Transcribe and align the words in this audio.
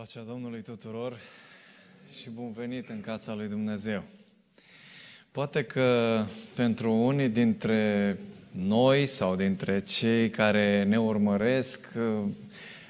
Pacea 0.00 0.20
Domnului 0.26 0.62
tuturor 0.62 1.18
și 2.20 2.30
bun 2.30 2.52
venit 2.52 2.88
în 2.88 3.00
casa 3.00 3.34
lui 3.34 3.48
Dumnezeu. 3.48 4.02
Poate 5.30 5.62
că 5.62 6.20
pentru 6.54 6.92
unii 6.92 7.28
dintre 7.28 8.18
noi 8.50 9.06
sau 9.06 9.36
dintre 9.36 9.80
cei 9.80 10.30
care 10.30 10.84
ne 10.84 11.00
urmăresc, 11.00 11.88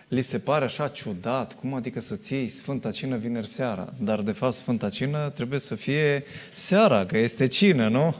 li 0.08 0.22
se 0.22 0.38
pare 0.38 0.64
așa 0.64 0.88
ciudat, 0.88 1.54
cum 1.54 1.74
adică 1.74 2.00
să 2.00 2.16
ții 2.16 2.48
Sfânta 2.48 2.90
Cină 2.90 3.16
vineri 3.16 3.46
seara? 3.46 3.92
Dar 3.98 4.20
de 4.20 4.32
fapt 4.32 4.54
Sfânta 4.54 4.88
Cină 4.90 5.30
trebuie 5.30 5.58
să 5.58 5.74
fie 5.74 6.24
seara, 6.52 7.06
că 7.06 7.18
este 7.18 7.46
cină, 7.46 7.88
nu? 7.88 8.14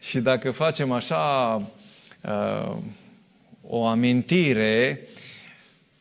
Și 0.00 0.20
dacă 0.20 0.50
facem 0.50 0.90
așa 0.90 1.54
uh, 2.22 2.76
o 3.62 3.86
amintire, 3.86 5.00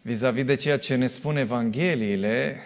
Vis-a-vis 0.04 0.44
de 0.44 0.56
ceea 0.56 0.78
ce 0.78 0.96
ne 0.96 1.08
spun 1.08 1.38
Evangheliile, 1.38 2.62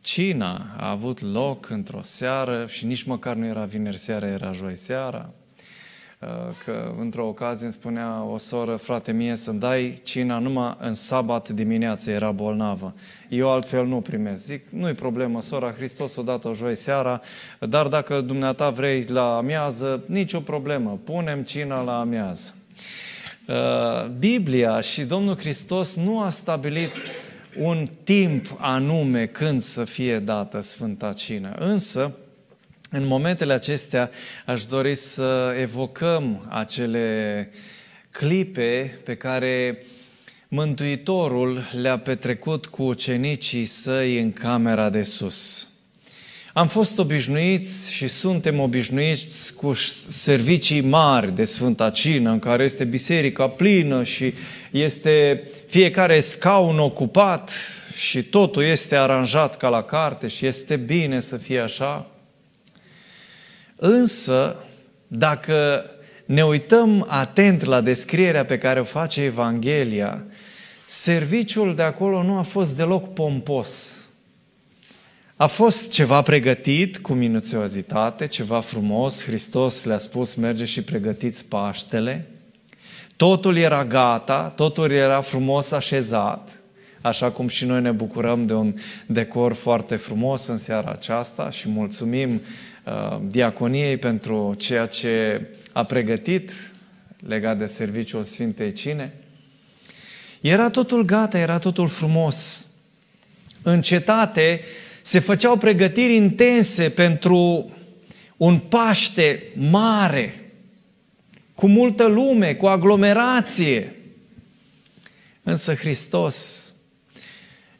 cina 0.00 0.74
a 0.78 0.90
avut 0.90 1.20
loc 1.20 1.68
într-o 1.68 2.00
seară 2.02 2.66
și 2.68 2.86
nici 2.86 3.02
măcar 3.02 3.34
nu 3.34 3.46
era 3.46 3.64
vineri 3.64 3.98
seara, 3.98 4.26
era 4.26 4.52
joi 4.52 4.76
seara. 4.76 5.32
Uh, 6.18 6.28
că 6.64 6.94
într-o 6.98 7.26
ocazie 7.26 7.64
îmi 7.64 7.72
spunea 7.72 8.24
o 8.24 8.38
soră, 8.38 8.76
frate 8.76 9.12
mie, 9.12 9.36
să-mi 9.36 9.58
dai 9.58 9.94
cina 10.02 10.38
numai 10.38 10.76
în 10.80 10.94
sabat 10.94 11.48
dimineață, 11.48 12.10
era 12.10 12.30
bolnavă. 12.30 12.94
Eu 13.28 13.50
altfel 13.50 13.86
nu 13.86 14.00
primesc. 14.00 14.44
Zic, 14.44 14.68
nu-i 14.70 14.94
problemă, 14.94 15.40
sora 15.40 15.72
Hristos 15.72 16.16
o 16.16 16.22
dat 16.22 16.44
o 16.44 16.54
joi 16.54 16.74
seara, 16.74 17.20
dar 17.58 17.86
dacă 17.86 18.20
dumneata 18.20 18.70
vrei 18.70 19.04
la 19.04 19.36
amiază, 19.36 20.04
nicio 20.06 20.40
problemă, 20.40 21.00
punem 21.04 21.42
cina 21.42 21.80
la 21.80 22.00
amiază. 22.00 22.54
Uh, 23.46 24.08
Biblia 24.18 24.80
și 24.80 25.02
Domnul 25.02 25.36
Hristos 25.36 25.94
nu 25.94 26.20
a 26.20 26.30
stabilit 26.30 26.90
un 27.58 27.88
timp 28.04 28.56
anume 28.58 29.26
când 29.26 29.60
să 29.60 29.84
fie 29.84 30.18
dată 30.18 30.60
Sfânta 30.60 31.12
Cină. 31.12 31.54
Însă, 31.58 32.16
în 32.90 33.06
momentele 33.06 33.52
acestea, 33.52 34.10
aș 34.46 34.64
dori 34.64 34.94
să 34.94 35.54
evocăm 35.60 36.46
acele 36.48 37.50
clipe 38.10 38.98
pe 39.04 39.14
care 39.14 39.84
Mântuitorul 40.48 41.62
le-a 41.80 41.98
petrecut 41.98 42.66
cu 42.66 42.82
ucenicii 42.82 43.64
săi 43.64 44.20
în 44.20 44.32
camera 44.32 44.90
de 44.90 45.02
sus. 45.02 45.71
Am 46.54 46.66
fost 46.66 46.98
obișnuiți 46.98 47.92
și 47.92 48.08
suntem 48.08 48.60
obișnuiți 48.60 49.54
cu 49.54 49.72
servicii 50.08 50.80
mari 50.80 51.34
de 51.34 51.44
Sfânta 51.44 51.90
Cină, 51.90 52.30
în 52.30 52.38
care 52.38 52.64
este 52.64 52.84
biserica 52.84 53.48
plină 53.48 54.02
și 54.02 54.34
este 54.70 55.42
fiecare 55.66 56.20
scaun 56.20 56.78
ocupat 56.78 57.52
și 57.96 58.22
totul 58.22 58.62
este 58.62 58.96
aranjat 58.96 59.56
ca 59.56 59.68
la 59.68 59.82
carte 59.82 60.28
și 60.28 60.46
este 60.46 60.76
bine 60.76 61.20
să 61.20 61.36
fie 61.36 61.60
așa. 61.60 62.06
Însă, 63.76 64.64
dacă 65.06 65.84
ne 66.24 66.44
uităm 66.44 67.06
atent 67.08 67.64
la 67.64 67.80
descrierea 67.80 68.44
pe 68.44 68.58
care 68.58 68.80
o 68.80 68.84
face 68.84 69.22
Evanghelia, 69.22 70.24
serviciul 70.86 71.74
de 71.74 71.82
acolo 71.82 72.22
nu 72.22 72.38
a 72.38 72.42
fost 72.42 72.76
deloc 72.76 73.12
pompos 73.12 74.01
a 75.42 75.46
fost 75.46 75.90
ceva 75.90 76.22
pregătit 76.22 76.98
cu 76.98 77.12
minuțiozitate, 77.12 78.26
ceva 78.26 78.60
frumos. 78.60 79.24
Hristos 79.24 79.84
le-a 79.84 79.98
spus, 79.98 80.34
merge 80.34 80.64
și 80.64 80.82
pregătiți 80.82 81.44
Paștele. 81.44 82.26
Totul 83.16 83.56
era 83.56 83.84
gata, 83.84 84.52
totul 84.56 84.90
era 84.90 85.20
frumos 85.20 85.70
așezat, 85.70 86.60
așa 87.00 87.30
cum 87.30 87.48
și 87.48 87.64
noi 87.64 87.80
ne 87.80 87.90
bucurăm 87.90 88.46
de 88.46 88.54
un 88.54 88.74
decor 89.06 89.52
foarte 89.52 89.96
frumos 89.96 90.46
în 90.46 90.58
seara 90.58 90.90
aceasta 90.90 91.50
și 91.50 91.68
mulțumim 91.68 92.40
uh, 92.84 93.20
diaconiei 93.26 93.96
pentru 93.96 94.54
ceea 94.58 94.86
ce 94.86 95.46
a 95.72 95.84
pregătit 95.84 96.52
legat 97.26 97.58
de 97.58 97.66
serviciul 97.66 98.24
Sfintei 98.24 98.72
Cine. 98.72 99.14
Era 100.40 100.70
totul 100.70 101.04
gata, 101.04 101.38
era 101.38 101.58
totul 101.58 101.88
frumos. 101.88 102.66
În 103.62 103.82
cetate 103.82 104.60
se 105.02 105.18
făceau 105.18 105.56
pregătiri 105.56 106.14
intense 106.14 106.90
pentru 106.90 107.70
un 108.36 108.58
Paște 108.58 109.42
mare, 109.54 110.52
cu 111.54 111.66
multă 111.66 112.06
lume, 112.06 112.54
cu 112.54 112.66
aglomerație. 112.66 113.96
Însă 115.42 115.74
Hristos 115.74 116.66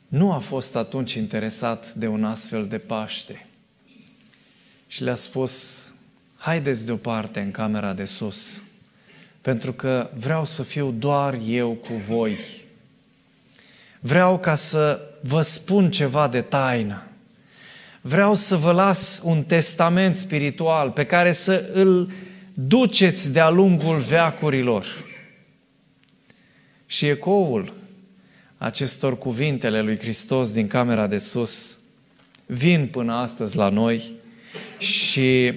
nu 0.08 0.32
a 0.32 0.38
fost 0.38 0.76
atunci 0.76 1.14
interesat 1.14 1.94
de 1.94 2.06
un 2.06 2.24
astfel 2.24 2.66
de 2.66 2.78
Paște. 2.78 3.46
Și 4.86 5.02
le-a 5.02 5.14
spus, 5.14 5.84
haideți 6.36 6.86
deoparte 6.86 7.40
în 7.40 7.50
camera 7.50 7.92
de 7.92 8.04
sus, 8.04 8.62
pentru 9.40 9.72
că 9.72 10.10
vreau 10.14 10.44
să 10.44 10.62
fiu 10.62 10.90
doar 10.90 11.38
eu 11.46 11.72
cu 11.72 11.92
voi. 11.92 12.36
Vreau 14.00 14.38
ca 14.38 14.54
să 14.54 15.00
vă 15.20 15.42
spun 15.42 15.90
ceva 15.90 16.28
de 16.28 16.40
taină 16.40 17.06
vreau 18.04 18.34
să 18.34 18.56
vă 18.56 18.72
las 18.72 19.20
un 19.24 19.42
testament 19.42 20.14
spiritual 20.14 20.90
pe 20.90 21.06
care 21.06 21.32
să 21.32 21.70
îl 21.72 22.10
duceți 22.54 23.32
de-a 23.32 23.48
lungul 23.48 23.98
veacurilor. 23.98 24.86
Și 26.86 27.06
ecoul 27.06 27.72
acestor 28.58 29.18
cuvintele 29.18 29.80
lui 29.80 29.96
Hristos 29.96 30.52
din 30.52 30.66
camera 30.66 31.06
de 31.06 31.18
sus 31.18 31.78
vin 32.46 32.88
până 32.92 33.12
astăzi 33.12 33.56
la 33.56 33.68
noi 33.68 34.10
și 34.78 35.52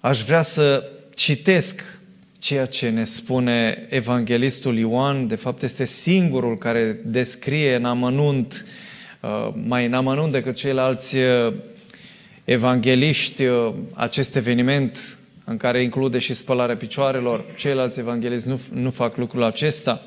aș 0.00 0.22
vrea 0.22 0.42
să 0.42 0.88
citesc 1.14 1.98
ceea 2.38 2.66
ce 2.66 2.88
ne 2.88 3.04
spune 3.04 3.86
evanghelistul 3.88 4.78
Ioan, 4.78 5.26
de 5.26 5.34
fapt 5.34 5.62
este 5.62 5.84
singurul 5.84 6.58
care 6.58 7.00
descrie 7.04 7.74
în 7.74 7.84
amănunt 7.84 8.64
uh, 8.66 8.70
Uh, 8.72 8.89
mai 9.66 9.86
în 9.86 9.94
amănunt 9.94 10.32
decât 10.32 10.54
ceilalți 10.54 11.16
uh, 11.16 11.52
evangeliști 12.44 13.44
uh, 13.44 13.72
acest 13.92 14.36
eveniment 14.36 15.18
în 15.44 15.56
care 15.56 15.82
include 15.82 16.18
și 16.18 16.34
spălarea 16.34 16.76
picioarelor. 16.76 17.44
Ceilalți 17.56 17.98
evangeliști 17.98 18.48
nu, 18.48 18.60
nu 18.72 18.90
fac 18.90 19.16
lucrul 19.16 19.42
acesta. 19.42 20.02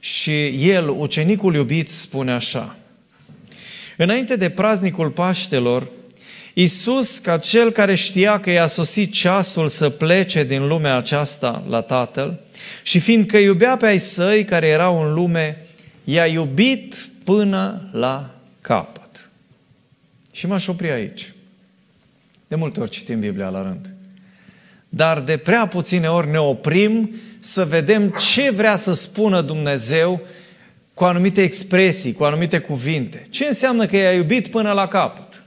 Și 0.00 0.46
el, 0.70 0.88
ucenicul 0.88 1.54
iubit, 1.54 1.88
spune 1.88 2.32
așa. 2.32 2.76
Înainte 3.96 4.36
de 4.36 4.50
praznicul 4.50 5.10
Paștelor, 5.10 5.88
Iisus, 6.54 7.18
ca 7.18 7.38
cel 7.38 7.70
care 7.70 7.94
știa 7.94 8.40
că 8.40 8.50
i-a 8.50 8.66
sosit 8.66 9.12
ceasul 9.12 9.68
să 9.68 9.90
plece 9.90 10.44
din 10.44 10.66
lumea 10.66 10.96
aceasta 10.96 11.64
la 11.68 11.80
Tatăl 11.80 12.40
și 12.82 12.98
fiindcă 12.98 13.36
iubea 13.36 13.76
pe 13.76 13.86
ai 13.86 13.98
săi 13.98 14.44
care 14.44 14.66
erau 14.66 15.02
în 15.02 15.14
lume, 15.14 15.66
i-a 16.04 16.26
iubit 16.26 17.08
până 17.24 17.88
la 17.92 18.34
capăt. 18.60 19.30
Și 20.32 20.46
m-aș 20.46 20.66
opri 20.66 20.90
aici. 20.90 21.32
De 22.48 22.54
multe 22.54 22.80
ori 22.80 22.90
citim 22.90 23.20
Biblia 23.20 23.48
la 23.48 23.62
rând. 23.62 23.90
Dar 24.88 25.20
de 25.20 25.36
prea 25.36 25.68
puține 25.68 26.08
ori 26.08 26.30
ne 26.30 26.38
oprim 26.38 27.14
să 27.38 27.64
vedem 27.64 28.10
ce 28.32 28.50
vrea 28.50 28.76
să 28.76 28.94
spună 28.94 29.40
Dumnezeu 29.40 30.20
cu 30.94 31.04
anumite 31.04 31.42
expresii, 31.42 32.12
cu 32.12 32.24
anumite 32.24 32.58
cuvinte. 32.58 33.26
Ce 33.30 33.44
înseamnă 33.44 33.86
că 33.86 33.96
i-a 33.96 34.12
iubit 34.12 34.46
până 34.46 34.72
la 34.72 34.88
capăt? 34.88 35.44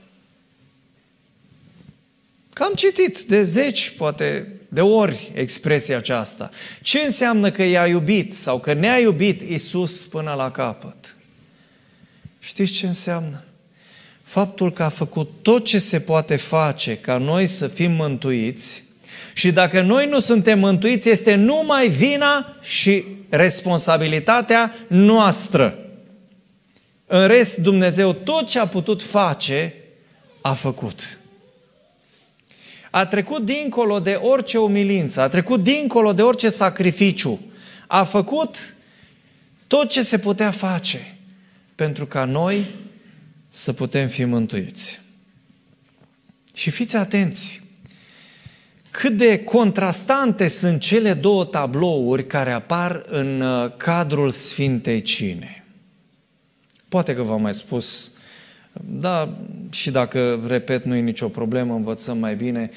Că 2.52 2.62
am 2.62 2.72
citit 2.74 3.20
de 3.20 3.42
zeci, 3.42 3.90
poate 3.90 4.52
de 4.68 4.80
ori 4.80 5.30
expresia 5.34 5.96
aceasta. 5.96 6.50
Ce 6.82 6.98
înseamnă 6.98 7.50
că 7.50 7.62
i-a 7.62 7.86
iubit 7.86 8.34
sau 8.34 8.60
că 8.60 8.72
ne-a 8.72 8.98
iubit 8.98 9.40
Isus 9.40 10.06
până 10.06 10.34
la 10.34 10.50
capăt? 10.50 11.16
Știți 12.38 12.72
ce 12.72 12.86
înseamnă? 12.86 13.42
Faptul 14.22 14.72
că 14.72 14.82
a 14.82 14.88
făcut 14.88 15.30
tot 15.42 15.64
ce 15.64 15.78
se 15.78 16.00
poate 16.00 16.36
face 16.36 16.96
ca 16.96 17.18
noi 17.18 17.46
să 17.46 17.68
fim 17.68 17.92
mântuiți 17.92 18.82
și 19.34 19.52
dacă 19.52 19.82
noi 19.82 20.08
nu 20.08 20.20
suntem 20.20 20.58
mântuiți, 20.58 21.08
este 21.08 21.34
numai 21.34 21.88
vina 21.88 22.56
și 22.60 23.04
responsabilitatea 23.28 24.74
noastră. 24.88 25.78
În 27.06 27.26
rest, 27.26 27.56
Dumnezeu 27.56 28.12
tot 28.12 28.46
ce 28.46 28.58
a 28.58 28.66
putut 28.66 29.02
face, 29.02 29.74
a 30.40 30.52
făcut. 30.52 31.18
A 32.90 33.06
trecut 33.06 33.44
dincolo 33.44 34.00
de 34.00 34.12
orice 34.12 34.58
umilință, 34.58 35.20
a 35.20 35.28
trecut 35.28 35.62
dincolo 35.62 36.12
de 36.12 36.22
orice 36.22 36.50
sacrificiu. 36.50 37.40
A 37.86 38.04
făcut 38.04 38.74
tot 39.66 39.88
ce 39.88 40.02
se 40.02 40.18
putea 40.18 40.50
face 40.50 41.17
pentru 41.78 42.06
ca 42.06 42.24
noi 42.24 42.66
să 43.48 43.72
putem 43.72 44.08
fi 44.08 44.24
mântuiți. 44.24 45.00
Și 46.54 46.70
fiți 46.70 46.96
atenți, 46.96 47.62
cât 48.90 49.12
de 49.12 49.44
contrastante 49.44 50.48
sunt 50.48 50.80
cele 50.80 51.12
două 51.12 51.44
tablouri 51.44 52.26
care 52.26 52.50
apar 52.50 53.02
în 53.06 53.40
uh, 53.40 53.70
cadrul 53.76 54.30
Sfintei 54.30 55.02
Cine. 55.02 55.64
Poate 56.88 57.14
că 57.14 57.22
v-am 57.22 57.40
mai 57.40 57.54
spus, 57.54 58.12
da, 58.80 59.28
și 59.70 59.90
dacă 59.90 60.40
repet 60.46 60.84
nu 60.84 60.94
e 60.94 61.00
nicio 61.00 61.28
problemă, 61.28 61.74
învățăm 61.74 62.18
mai 62.18 62.36
bine. 62.36 62.70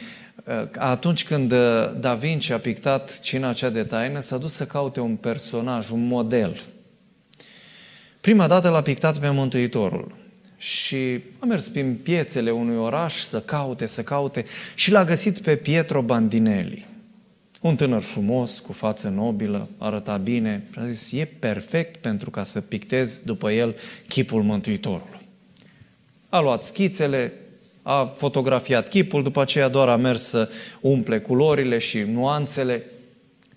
Atunci 0.78 1.26
când 1.26 1.54
Da 2.00 2.14
Vinci 2.14 2.50
a 2.50 2.58
pictat 2.58 3.20
cina 3.20 3.54
cea 3.54 3.70
de 3.70 3.84
taină, 3.84 4.20
s-a 4.20 4.38
dus 4.38 4.54
să 4.54 4.66
caute 4.66 5.00
un 5.00 5.16
personaj, 5.16 5.90
un 5.90 6.08
model. 6.08 6.62
Prima 8.22 8.48
dată 8.48 8.70
l-a 8.70 8.82
pictat 8.82 9.18
pe 9.18 9.30
Mântuitorul 9.30 10.16
și 10.58 11.20
a 11.40 11.46
mers 11.46 11.68
prin 11.68 12.00
piețele 12.04 12.52
unui 12.52 12.78
oraș 12.78 13.14
să 13.14 13.42
caute, 13.42 13.86
să 13.86 14.04
caute 14.04 14.46
și 14.76 14.92
l-a 14.92 15.04
găsit 15.04 15.38
pe 15.38 15.56
Pietro 15.56 16.02
Bandinelli. 16.02 16.88
Un 17.62 17.76
tânăr 17.76 18.02
frumos, 18.02 18.60
cu 18.60 18.74
față 18.74 19.10
nobilă, 19.10 19.70
arăta 19.78 20.18
bine. 20.18 20.64
A 20.76 20.88
zis, 20.88 21.20
e 21.20 21.26
perfect 21.40 21.96
pentru 21.96 22.30
ca 22.30 22.44
să 22.44 22.62
pictez 22.62 23.22
după 23.26 23.52
el 23.52 23.76
chipul 24.08 24.44
Mântuitorului. 24.44 25.20
A 26.30 26.40
luat 26.40 26.64
schițele, 26.64 27.34
a 27.82 28.06
fotografiat 28.06 28.88
chipul, 28.88 29.24
după 29.24 29.42
aceea 29.42 29.68
doar 29.68 29.88
a 29.88 29.96
mers 29.96 30.24
să 30.24 30.50
umple 30.82 31.20
culorile 31.20 31.78
și 31.78 32.00
nuanțele. 32.00 32.84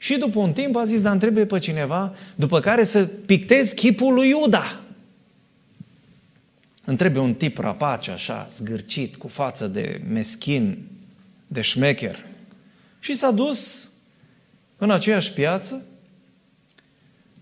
Și 0.05 0.19
după 0.19 0.39
un 0.39 0.53
timp 0.53 0.77
a 0.77 0.85
zis, 0.85 1.01
dar 1.01 1.17
trebuie 1.17 1.45
pe 1.45 1.59
cineva 1.59 2.15
după 2.35 2.61
care 2.61 2.85
să 2.85 3.07
pictez 3.07 3.73
chipul 3.73 4.15
lui 4.15 4.29
Iuda. 4.29 4.81
Îmi 6.85 6.97
trebuie 6.97 7.23
un 7.23 7.35
tip 7.35 7.59
rapace, 7.59 8.11
așa, 8.11 8.47
zgârcit, 8.57 9.17
cu 9.17 9.29
față 9.29 9.67
de 9.67 10.01
meschin, 10.09 10.87
de 11.47 11.61
șmecher. 11.61 12.27
Și 13.01 13.15
s-a 13.15 13.31
dus 13.31 13.89
în 14.77 14.91
aceeași 14.91 15.33
piață, 15.33 15.85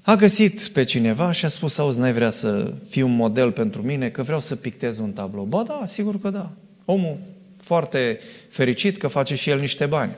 a 0.02 0.14
găsit 0.14 0.60
pe 0.60 0.84
cineva 0.84 1.30
și 1.30 1.44
a 1.44 1.48
spus, 1.48 1.78
auzi, 1.78 1.98
n-ai 1.98 2.12
vrea 2.12 2.30
să 2.30 2.74
fii 2.88 3.02
un 3.02 3.16
model 3.16 3.52
pentru 3.52 3.82
mine, 3.82 4.10
că 4.10 4.22
vreau 4.22 4.40
să 4.40 4.56
pictez 4.56 4.98
un 4.98 5.12
tablou. 5.12 5.44
Ba 5.44 5.62
da, 5.62 5.82
sigur 5.86 6.20
că 6.20 6.30
da. 6.30 6.50
Omul 6.84 7.18
foarte 7.62 8.20
fericit 8.48 8.96
că 8.96 9.08
face 9.08 9.34
și 9.34 9.50
el 9.50 9.60
niște 9.60 9.86
bani. 9.86 10.12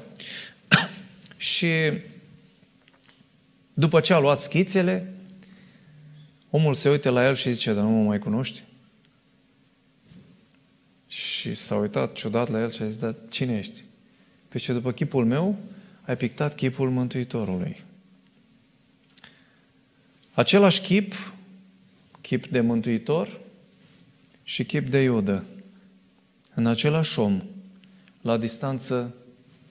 și 1.36 1.68
după 3.74 4.00
ce 4.00 4.12
a 4.12 4.18
luat 4.18 4.40
schițele, 4.40 5.14
omul 6.50 6.74
se 6.74 6.90
uită 6.90 7.10
la 7.10 7.26
el 7.26 7.34
și 7.34 7.52
zice, 7.52 7.72
dar 7.72 7.84
nu 7.84 7.90
mă 7.90 8.04
mai 8.04 8.18
cunoști? 8.18 8.62
Și 11.06 11.54
s-a 11.54 11.76
uitat 11.76 12.12
ciudat 12.12 12.48
la 12.48 12.60
el 12.60 12.70
și 12.70 12.82
a 12.82 12.86
zis, 12.86 12.98
dar 12.98 13.14
cine 13.28 13.58
ești? 13.58 13.84
Păi 14.48 14.60
ce 14.60 14.72
după 14.72 14.92
chipul 14.92 15.24
meu 15.24 15.58
ai 16.04 16.16
pictat 16.16 16.54
chipul 16.54 16.90
Mântuitorului. 16.90 17.82
Același 20.32 20.80
chip, 20.80 21.32
chip 22.20 22.46
de 22.46 22.60
Mântuitor 22.60 23.40
și 24.42 24.64
chip 24.64 24.88
de 24.88 25.02
Iudă, 25.02 25.44
în 26.54 26.66
același 26.66 27.18
om, 27.18 27.42
la 28.20 28.36
distanță 28.36 29.14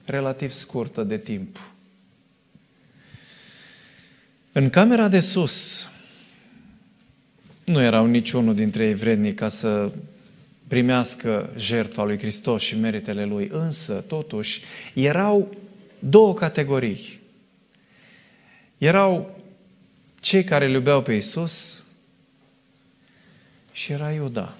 relativ 0.04 0.50
scurtă 0.50 1.02
de 1.02 1.18
timp. 1.18 1.73
În 4.56 4.70
camera 4.70 5.08
de 5.08 5.20
sus 5.20 5.88
nu 7.64 7.80
erau 7.80 8.06
niciunul 8.06 8.54
dintre 8.54 8.86
ei 8.86 8.94
vrednici 8.94 9.34
ca 9.34 9.48
să 9.48 9.92
primească 10.68 11.52
jertfa 11.56 12.04
lui 12.04 12.18
Hristos 12.18 12.62
și 12.62 12.78
meritele 12.78 13.24
lui, 13.24 13.48
însă, 13.52 13.94
totuși, 13.94 14.62
erau 14.92 15.56
două 15.98 16.34
categorii. 16.34 17.20
Erau 18.78 19.38
cei 20.20 20.44
care 20.44 20.64
îl 20.64 20.72
iubeau 20.72 21.02
pe 21.02 21.12
Isus 21.12 21.84
și 23.72 23.92
era 23.92 24.12
Iuda, 24.12 24.56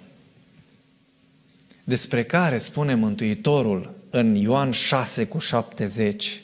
despre 1.85 2.25
care 2.25 2.59
spune 2.59 2.95
Mântuitorul 2.95 3.95
în 4.11 4.35
Ioan 4.35 4.71
6 4.71 5.27
cu 5.27 5.39
70, 5.39 6.44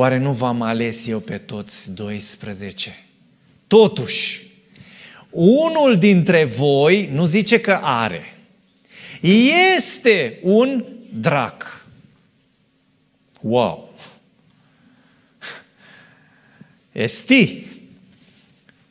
oare 0.00 0.18
nu 0.18 0.32
v-am 0.32 0.62
ales 0.62 1.06
eu 1.06 1.18
pe 1.18 1.38
toți 1.38 1.94
12? 1.94 3.04
Totuși, 3.66 4.46
unul 5.30 5.98
dintre 5.98 6.44
voi 6.44 7.08
nu 7.12 7.24
zice 7.24 7.60
că 7.60 7.78
are, 7.82 8.34
este 9.68 10.38
un 10.42 10.84
drac. 11.12 11.86
Wow! 13.40 13.94
Esti 16.92 17.66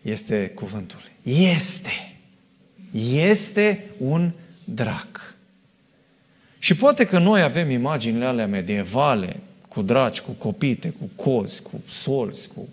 este 0.01 0.47
cuvântul. 0.47 1.01
Este. 1.23 2.15
Este 3.13 3.85
un 3.97 4.31
drac. 4.63 5.35
Și 6.59 6.75
poate 6.75 7.05
că 7.05 7.19
noi 7.19 7.41
avem 7.41 7.69
imaginile 7.69 8.25
alea 8.25 8.47
medievale, 8.47 9.39
cu 9.69 9.81
draci, 9.81 10.19
cu 10.19 10.31
copite, 10.31 10.94
cu 11.00 11.24
cozi, 11.24 11.62
cu 11.62 11.81
solzi, 11.89 12.48
cu... 12.56 12.68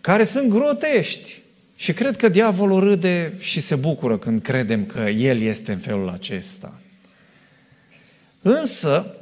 care 0.00 0.24
sunt 0.24 0.48
grotești. 0.48 1.40
Și 1.76 1.92
cred 1.92 2.16
că 2.16 2.28
diavolul 2.28 2.80
râde 2.80 3.34
și 3.38 3.60
se 3.60 3.74
bucură 3.74 4.18
când 4.18 4.42
credem 4.42 4.86
că 4.86 5.00
el 5.00 5.40
este 5.40 5.72
în 5.72 5.78
felul 5.78 6.08
acesta. 6.08 6.80
Însă, 8.42 9.12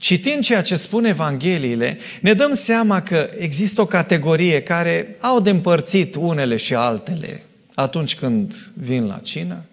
Citind 0.00 0.44
ceea 0.44 0.62
ce 0.62 0.76
spun 0.76 1.04
Evangheliile, 1.04 1.98
ne 2.20 2.34
dăm 2.34 2.52
seama 2.52 3.02
că 3.02 3.30
există 3.38 3.80
o 3.80 3.86
categorie 3.86 4.62
care 4.62 5.16
au 5.20 5.40
de 5.40 5.50
împărțit 5.50 6.14
unele 6.14 6.56
și 6.56 6.74
altele 6.74 7.42
atunci 7.74 8.16
când 8.16 8.54
vin 8.74 9.06
la 9.06 9.18
cină 9.22 9.64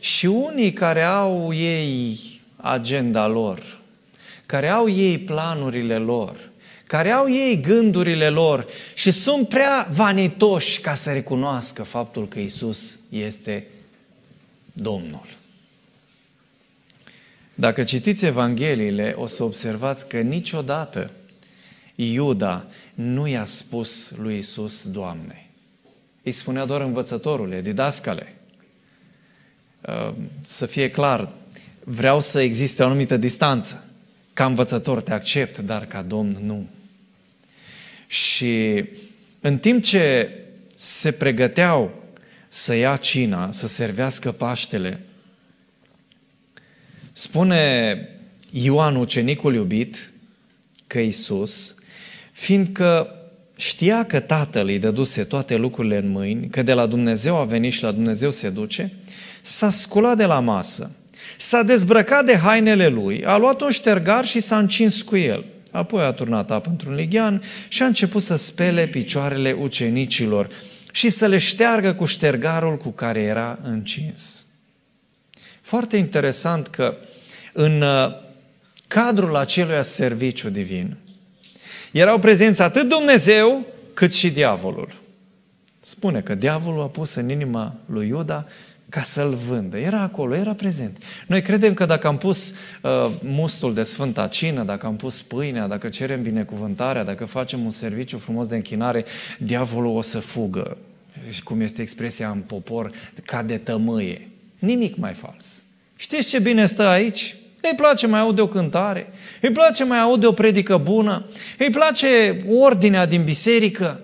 și 0.00 0.26
unii 0.26 0.72
care 0.72 1.02
au 1.02 1.54
ei 1.54 2.18
agenda 2.56 3.26
lor, 3.26 3.79
care 4.50 4.68
au 4.68 4.88
ei 4.88 5.18
planurile 5.18 5.96
lor, 5.96 6.50
care 6.86 7.10
au 7.10 7.30
ei 7.30 7.60
gândurile 7.60 8.28
lor 8.28 8.66
și 8.94 9.10
sunt 9.10 9.48
prea 9.48 9.88
vanitoși 9.90 10.80
ca 10.80 10.94
să 10.94 11.12
recunoască 11.12 11.82
faptul 11.82 12.28
că 12.28 12.38
Isus 12.38 12.98
este 13.10 13.66
Domnul. 14.72 15.26
Dacă 17.54 17.82
citiți 17.82 18.24
Evangheliile, 18.24 19.14
o 19.16 19.26
să 19.26 19.42
observați 19.42 20.08
că 20.08 20.20
niciodată 20.20 21.10
Iuda 21.94 22.66
nu 22.94 23.26
i-a 23.26 23.44
spus 23.44 24.12
lui 24.16 24.38
Isus, 24.38 24.90
Doamne. 24.90 25.50
Îi 26.22 26.32
spunea 26.32 26.64
doar 26.64 26.80
învățătorule, 26.80 27.60
didascale. 27.60 28.34
Uh, 29.80 30.14
să 30.42 30.66
fie 30.66 30.90
clar, 30.90 31.32
vreau 31.84 32.20
să 32.20 32.40
existe 32.40 32.82
o 32.82 32.86
anumită 32.86 33.16
distanță. 33.16 33.89
Ca 34.32 34.46
învățător 34.46 35.00
te 35.00 35.12
accept, 35.12 35.58
dar 35.58 35.86
ca 35.86 36.02
Domn 36.02 36.38
nu. 36.42 36.68
Și 38.06 38.84
în 39.40 39.58
timp 39.58 39.82
ce 39.82 40.30
se 40.74 41.12
pregăteau 41.12 42.02
să 42.48 42.74
ia 42.74 42.96
cina, 42.96 43.50
să 43.50 43.66
servească 43.66 44.32
Paștele, 44.32 45.00
Spune 47.20 48.08
Ioan, 48.50 48.96
ucenicul 48.96 49.54
iubit, 49.54 50.12
că 50.86 50.98
Isus, 50.98 51.74
fiindcă 52.32 53.14
știa 53.56 54.04
că 54.04 54.20
Tatăl 54.20 54.66
îi 54.66 54.78
dăduse 54.78 55.24
toate 55.24 55.56
lucrurile 55.56 55.96
în 55.96 56.08
mâini, 56.08 56.48
că 56.48 56.62
de 56.62 56.72
la 56.72 56.86
Dumnezeu 56.86 57.36
a 57.36 57.44
venit 57.44 57.72
și 57.72 57.82
la 57.82 57.90
Dumnezeu 57.90 58.30
se 58.30 58.48
duce, 58.50 58.92
s-a 59.40 59.70
sculat 59.70 60.16
de 60.16 60.24
la 60.24 60.40
masă, 60.40 60.96
s-a 61.42 61.62
dezbrăcat 61.62 62.24
de 62.24 62.36
hainele 62.36 62.88
lui, 62.88 63.24
a 63.24 63.36
luat 63.36 63.60
un 63.60 63.70
ștergar 63.70 64.24
și 64.24 64.40
s-a 64.40 64.58
încins 64.58 65.02
cu 65.02 65.16
el. 65.16 65.44
Apoi 65.70 66.02
a 66.02 66.12
turnat 66.12 66.50
apă 66.50 66.68
într-un 66.70 66.94
lighean 66.94 67.42
și 67.68 67.82
a 67.82 67.86
început 67.86 68.22
să 68.22 68.36
spele 68.36 68.86
picioarele 68.86 69.56
ucenicilor 69.60 70.50
și 70.92 71.10
să 71.10 71.26
le 71.26 71.38
șteargă 71.38 71.94
cu 71.94 72.04
ștergarul 72.04 72.76
cu 72.76 72.88
care 72.88 73.20
era 73.20 73.58
încins. 73.62 74.44
Foarte 75.60 75.96
interesant 75.96 76.66
că 76.66 76.94
în 77.52 77.82
uh, 77.82 78.12
cadrul 78.88 79.36
acelui 79.36 79.84
serviciu 79.84 80.48
divin 80.48 80.96
erau 81.92 82.18
prezenți 82.18 82.62
atât 82.62 82.88
Dumnezeu 82.88 83.66
cât 83.94 84.14
și 84.14 84.30
diavolul. 84.30 84.92
Spune 85.80 86.20
că 86.20 86.34
diavolul 86.34 86.82
a 86.82 86.88
pus 86.88 87.14
în 87.14 87.28
inima 87.28 87.76
lui 87.86 88.08
Iuda 88.08 88.46
ca 88.90 89.02
să-l 89.02 89.34
vândă. 89.34 89.78
Era 89.78 90.00
acolo, 90.00 90.34
era 90.34 90.54
prezent. 90.54 90.96
Noi 91.26 91.42
credem 91.42 91.74
că 91.74 91.84
dacă 91.84 92.06
am 92.06 92.16
pus 92.16 92.54
uh, 92.82 93.10
mustul 93.22 93.74
de 93.74 93.82
Sfânta 93.82 94.26
Cină, 94.26 94.62
dacă 94.62 94.86
am 94.86 94.96
pus 94.96 95.22
pâinea, 95.22 95.66
dacă 95.66 95.88
cerem 95.88 96.22
binecuvântarea, 96.22 97.04
dacă 97.04 97.24
facem 97.24 97.64
un 97.64 97.70
serviciu 97.70 98.18
frumos 98.18 98.46
de 98.46 98.54
închinare, 98.54 99.04
diavolul 99.38 99.96
o 99.96 100.00
să 100.00 100.18
fugă. 100.18 100.76
Și 101.30 101.42
cum 101.42 101.60
este 101.60 101.82
expresia 101.82 102.30
în 102.30 102.40
popor, 102.40 102.90
ca 103.24 103.42
de 103.42 103.56
tămâie. 103.56 104.28
Nimic 104.58 104.96
mai 104.96 105.12
fals. 105.12 105.62
Știți 105.96 106.28
ce 106.28 106.38
bine 106.38 106.66
stă 106.66 106.86
aici? 106.86 107.34
Îi 107.62 107.74
place 107.76 108.06
mai 108.06 108.20
aude 108.20 108.40
o 108.40 108.48
cântare, 108.48 109.12
îi 109.40 109.50
place 109.50 109.84
mai 109.84 110.00
aude 110.00 110.26
o 110.26 110.32
predică 110.32 110.76
bună, 110.76 111.26
îi 111.58 111.70
place 111.70 112.42
ordinea 112.48 113.06
din 113.06 113.24
biserică. 113.24 114.00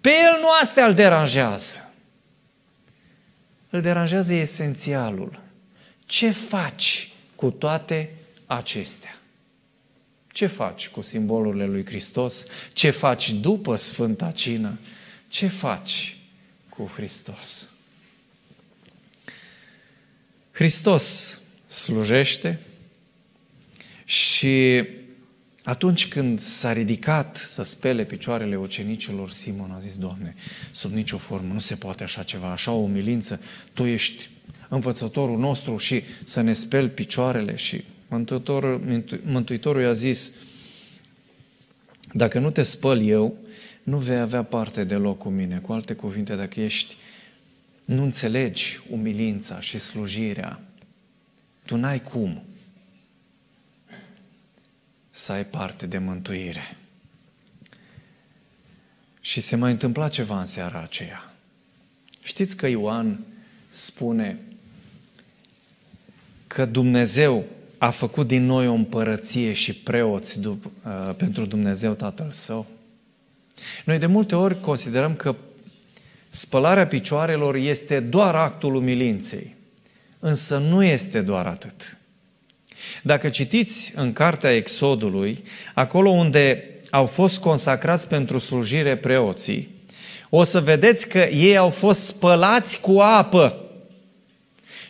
Pe 0.00 0.08
el 0.08 0.38
nu 0.40 0.46
astea 0.62 0.86
îl 0.86 0.94
deranjează. 0.94 1.93
Îl 3.74 3.80
deranjează 3.80 4.32
esențialul. 4.32 5.40
Ce 6.06 6.30
faci 6.30 7.12
cu 7.34 7.50
toate 7.50 8.14
acestea? 8.46 9.18
Ce 10.32 10.46
faci 10.46 10.88
cu 10.88 11.02
simbolurile 11.02 11.66
lui 11.66 11.86
Hristos? 11.86 12.46
Ce 12.72 12.90
faci 12.90 13.32
după 13.32 13.76
Sfânta 13.76 14.30
Cină? 14.30 14.78
Ce 15.28 15.46
faci 15.46 16.16
cu 16.68 16.90
Hristos? 16.94 17.70
Hristos 20.50 21.40
slujește 21.66 22.60
și 24.04 24.84
atunci 25.64 26.08
când 26.08 26.40
s-a 26.40 26.72
ridicat 26.72 27.36
să 27.36 27.62
spele 27.62 28.04
picioarele 28.04 28.56
ucenicilor, 28.56 29.30
Simon 29.30 29.70
a 29.70 29.78
zis, 29.78 29.96
Doamne, 29.96 30.34
sub 30.70 30.92
nicio 30.92 31.18
formă, 31.18 31.52
nu 31.52 31.58
se 31.58 31.74
poate 31.74 32.02
așa 32.02 32.22
ceva, 32.22 32.50
așa 32.50 32.72
o 32.72 32.76
umilință, 32.76 33.40
Tu 33.72 33.84
ești 33.84 34.28
învățătorul 34.68 35.38
nostru 35.38 35.76
și 35.76 36.02
să 36.24 36.40
ne 36.40 36.52
speli 36.52 36.88
picioarele 36.88 37.56
și 37.56 37.84
Mântuitorul, 38.08 39.04
Mântuitorul 39.22 39.82
i-a 39.82 39.92
zis, 39.92 40.32
dacă 42.12 42.38
nu 42.38 42.50
te 42.50 42.62
spăl 42.62 43.02
eu, 43.02 43.36
nu 43.82 43.98
vei 43.98 44.18
avea 44.18 44.42
parte 44.42 44.84
deloc 44.84 45.18
cu 45.18 45.28
mine. 45.28 45.58
Cu 45.58 45.72
alte 45.72 45.94
cuvinte, 45.94 46.34
dacă 46.34 46.60
ești, 46.60 46.94
nu 47.84 48.02
înțelegi 48.02 48.80
umilința 48.90 49.60
și 49.60 49.78
slujirea, 49.78 50.60
tu 51.64 51.76
n-ai 51.76 52.02
cum 52.02 52.42
să 55.16 55.32
ai 55.32 55.44
parte 55.44 55.86
de 55.86 55.98
mântuire. 55.98 56.76
Și 59.20 59.40
se 59.40 59.56
mai 59.56 59.70
întâmpla 59.70 60.08
ceva 60.08 60.38
în 60.38 60.44
seara 60.44 60.82
aceea. 60.82 61.34
Știți 62.22 62.56
că 62.56 62.66
Ioan 62.66 63.20
spune 63.70 64.38
că 66.46 66.64
Dumnezeu 66.64 67.44
a 67.78 67.90
făcut 67.90 68.26
din 68.26 68.44
noi 68.44 68.68
o 68.68 68.72
împărăție 68.72 69.52
și 69.52 69.74
preoți 69.74 70.38
uh, 70.46 70.56
pentru 71.16 71.44
Dumnezeu 71.44 71.92
Tatăl 71.92 72.30
Său. 72.32 72.66
Noi 73.84 73.98
de 73.98 74.06
multe 74.06 74.34
ori 74.34 74.60
considerăm 74.60 75.14
că 75.14 75.36
spălarea 76.28 76.86
picioarelor 76.86 77.54
este 77.54 78.00
doar 78.00 78.34
actul 78.34 78.74
umilinței, 78.74 79.54
însă 80.18 80.58
nu 80.58 80.84
este 80.84 81.20
doar 81.20 81.46
atât. 81.46 81.98
Dacă 83.02 83.28
citiți 83.28 83.92
în 83.96 84.12
cartea 84.12 84.54
Exodului, 84.54 85.44
acolo 85.74 86.10
unde 86.10 86.68
au 86.90 87.06
fost 87.06 87.38
consacrați 87.38 88.08
pentru 88.08 88.38
slujire 88.38 88.96
preoții, 88.96 89.68
o 90.28 90.42
să 90.42 90.60
vedeți 90.60 91.08
că 91.08 91.18
ei 91.18 91.56
au 91.56 91.70
fost 91.70 92.00
spălați 92.00 92.80
cu 92.80 92.98
apă. 92.98 93.58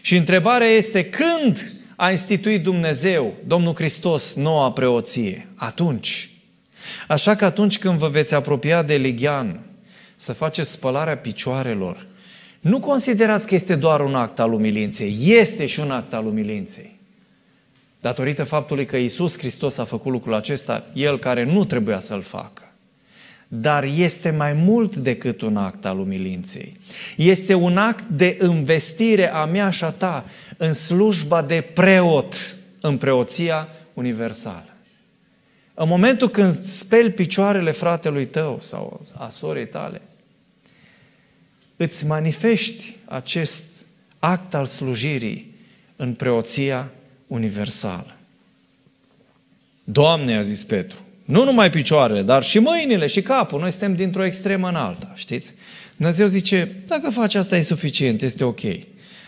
Și 0.00 0.16
întrebarea 0.16 0.66
este 0.66 1.04
când 1.04 1.72
a 1.96 2.10
instituit 2.10 2.62
Dumnezeu, 2.62 3.34
Domnul 3.46 3.74
Hristos, 3.74 4.34
noua 4.34 4.72
preoție? 4.72 5.46
Atunci. 5.54 6.28
Așa 7.08 7.34
că 7.34 7.44
atunci 7.44 7.78
când 7.78 7.98
vă 7.98 8.08
veți 8.08 8.34
apropia 8.34 8.82
de 8.82 8.94
Ligian, 8.94 9.60
să 10.16 10.32
faceți 10.32 10.70
spălarea 10.70 11.16
picioarelor, 11.16 12.06
nu 12.60 12.80
considerați 12.80 13.46
că 13.46 13.54
este 13.54 13.74
doar 13.74 14.00
un 14.00 14.14
act 14.14 14.40
al 14.40 14.52
umilinței, 14.52 15.16
este 15.20 15.66
și 15.66 15.80
un 15.80 15.90
act 15.90 16.12
al 16.12 16.26
umilinței. 16.26 16.93
Datorită 18.04 18.44
faptului 18.44 18.87
că 18.87 18.96
Isus 18.96 19.38
Hristos 19.38 19.78
a 19.78 19.84
făcut 19.84 20.12
lucrul 20.12 20.34
acesta, 20.34 20.84
El 20.92 21.18
care 21.18 21.44
nu 21.44 21.64
trebuia 21.64 22.00
să-l 22.00 22.23
facă. 22.23 22.73
Dar 23.49 23.84
este 23.84 24.30
mai 24.30 24.52
mult 24.52 24.96
decât 24.96 25.40
un 25.40 25.56
act 25.56 25.84
al 25.84 25.99
umilinței. 25.99 26.80
Este 27.16 27.54
un 27.54 27.76
act 27.76 28.04
de 28.08 28.38
investire 28.42 29.30
a 29.32 29.44
mea 29.44 29.70
și 29.70 29.84
a 29.84 29.90
ta 29.90 30.25
în 30.56 30.75
slujba 30.75 31.42
de 31.42 31.61
preot, 31.61 32.56
în 32.80 32.96
preoția 32.96 33.68
universală. 33.94 34.75
În 35.75 35.88
momentul 35.88 36.30
când 36.30 36.61
speli 36.61 37.11
picioarele 37.11 37.70
fratelui 37.70 38.26
tău 38.26 38.58
sau 38.61 39.00
a 39.18 39.28
sorei 39.28 39.68
tale, 39.68 40.02
îți 41.76 42.06
manifesti 42.06 42.96
acest 43.04 43.62
act 44.18 44.54
al 44.54 44.66
slujirii 44.66 45.54
în 45.96 46.14
preoția 46.14 46.90
universală. 47.26 48.16
Doamne, 49.85 50.37
a 50.37 50.43
zis 50.43 50.64
Petru, 50.64 50.99
nu 51.25 51.45
numai 51.45 51.71
picioarele, 51.71 52.23
dar 52.23 52.43
și 52.43 52.59
mâinile 52.59 53.07
și 53.07 53.23
capul. 53.23 53.61
Noi 53.61 53.71
suntem 53.71 53.95
dintr-o 53.95 54.25
extremă 54.25 54.69
în 54.69 54.75
alta, 54.75 55.12
știți? 55.14 55.54
Dumnezeu 55.97 56.26
zice, 56.26 56.76
dacă 56.87 57.11
faci 57.11 57.35
asta 57.35 57.57
e 57.57 57.62
suficient, 57.62 58.23
este 58.23 58.45
ok. 58.45 58.61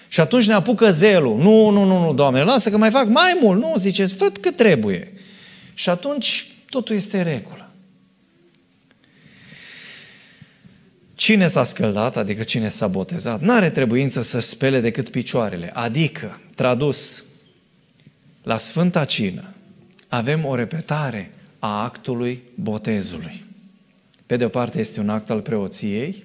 Și 0.09 0.21
atunci 0.21 0.47
ne 0.47 0.53
apucă 0.53 0.91
zelul. 0.91 1.39
Nu, 1.39 1.69
nu, 1.69 1.85
nu, 1.85 2.05
nu, 2.05 2.15
Doamne, 2.15 2.43
lasă 2.43 2.71
că 2.71 2.77
mai 2.77 2.91
fac 2.91 3.09
mai 3.09 3.39
mult. 3.41 3.61
Nu, 3.61 3.75
zice, 3.79 4.07
fă 4.07 4.31
cât 4.41 4.57
trebuie. 4.57 5.13
Și 5.75 5.89
atunci 5.89 6.47
totul 6.71 6.95
este 6.95 7.19
în 7.19 7.25
regulă. 7.25 7.71
Cine 11.15 11.49
s-a 11.49 11.65
scăldat, 11.65 12.17
adică 12.17 12.43
cine 12.43 12.69
s-a 12.69 12.87
botezat, 12.87 13.41
n-are 13.41 13.71
trebuință 13.71 14.23
să 14.23 14.39
spele 14.39 14.81
decât 14.81 15.09
picioarele. 15.09 15.71
Adică, 15.73 16.41
tradus, 16.55 17.25
la 18.47 18.57
Sfânta 18.57 19.05
Cină 19.05 19.45
avem 20.09 20.45
o 20.45 20.55
repetare 20.55 21.31
a 21.59 21.83
actului 21.83 22.43
botezului. 22.55 23.45
Pe 24.27 24.37
de 24.37 24.45
o 24.45 24.49
parte 24.49 24.79
este 24.79 25.01
un 25.01 25.09
act 25.09 25.31
al 25.31 25.41
preoției, 25.41 26.25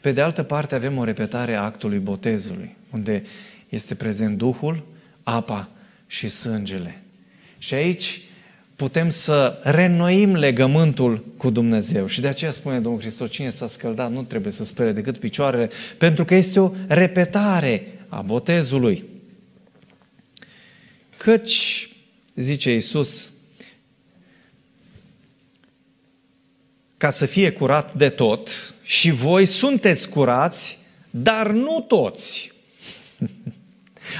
pe 0.00 0.12
de 0.12 0.20
altă 0.20 0.42
parte 0.42 0.74
avem 0.74 0.98
o 0.98 1.04
repetare 1.04 1.54
a 1.54 1.62
actului 1.62 1.98
botezului, 1.98 2.76
unde 2.90 3.22
este 3.68 3.94
prezent 3.94 4.38
Duhul, 4.38 4.86
apa 5.22 5.68
și 6.06 6.28
sângele. 6.28 7.02
Și 7.58 7.74
aici 7.74 8.20
putem 8.76 9.10
să 9.10 9.58
renoim 9.62 10.34
legământul 10.34 11.24
cu 11.36 11.50
Dumnezeu. 11.50 12.06
Și 12.06 12.20
de 12.20 12.28
aceea 12.28 12.50
spune 12.50 12.80
Domnul 12.80 13.00
Hristos, 13.00 13.30
cine 13.30 13.50
s-a 13.50 13.66
scăldat 13.66 14.12
nu 14.12 14.22
trebuie 14.22 14.52
să 14.52 14.64
spere 14.64 14.92
decât 14.92 15.18
picioarele, 15.18 15.70
pentru 15.98 16.24
că 16.24 16.34
este 16.34 16.60
o 16.60 16.72
repetare 16.86 17.86
a 18.08 18.20
botezului. 18.20 19.04
Căci, 21.16 21.88
zice 22.34 22.72
Iisus, 22.72 23.30
ca 26.96 27.10
să 27.10 27.26
fie 27.26 27.52
curat 27.52 27.94
de 27.94 28.08
tot, 28.08 28.74
și 28.82 29.10
voi 29.10 29.46
sunteți 29.46 30.08
curați, 30.08 30.78
dar 31.10 31.50
nu 31.50 31.84
toți. 31.88 32.52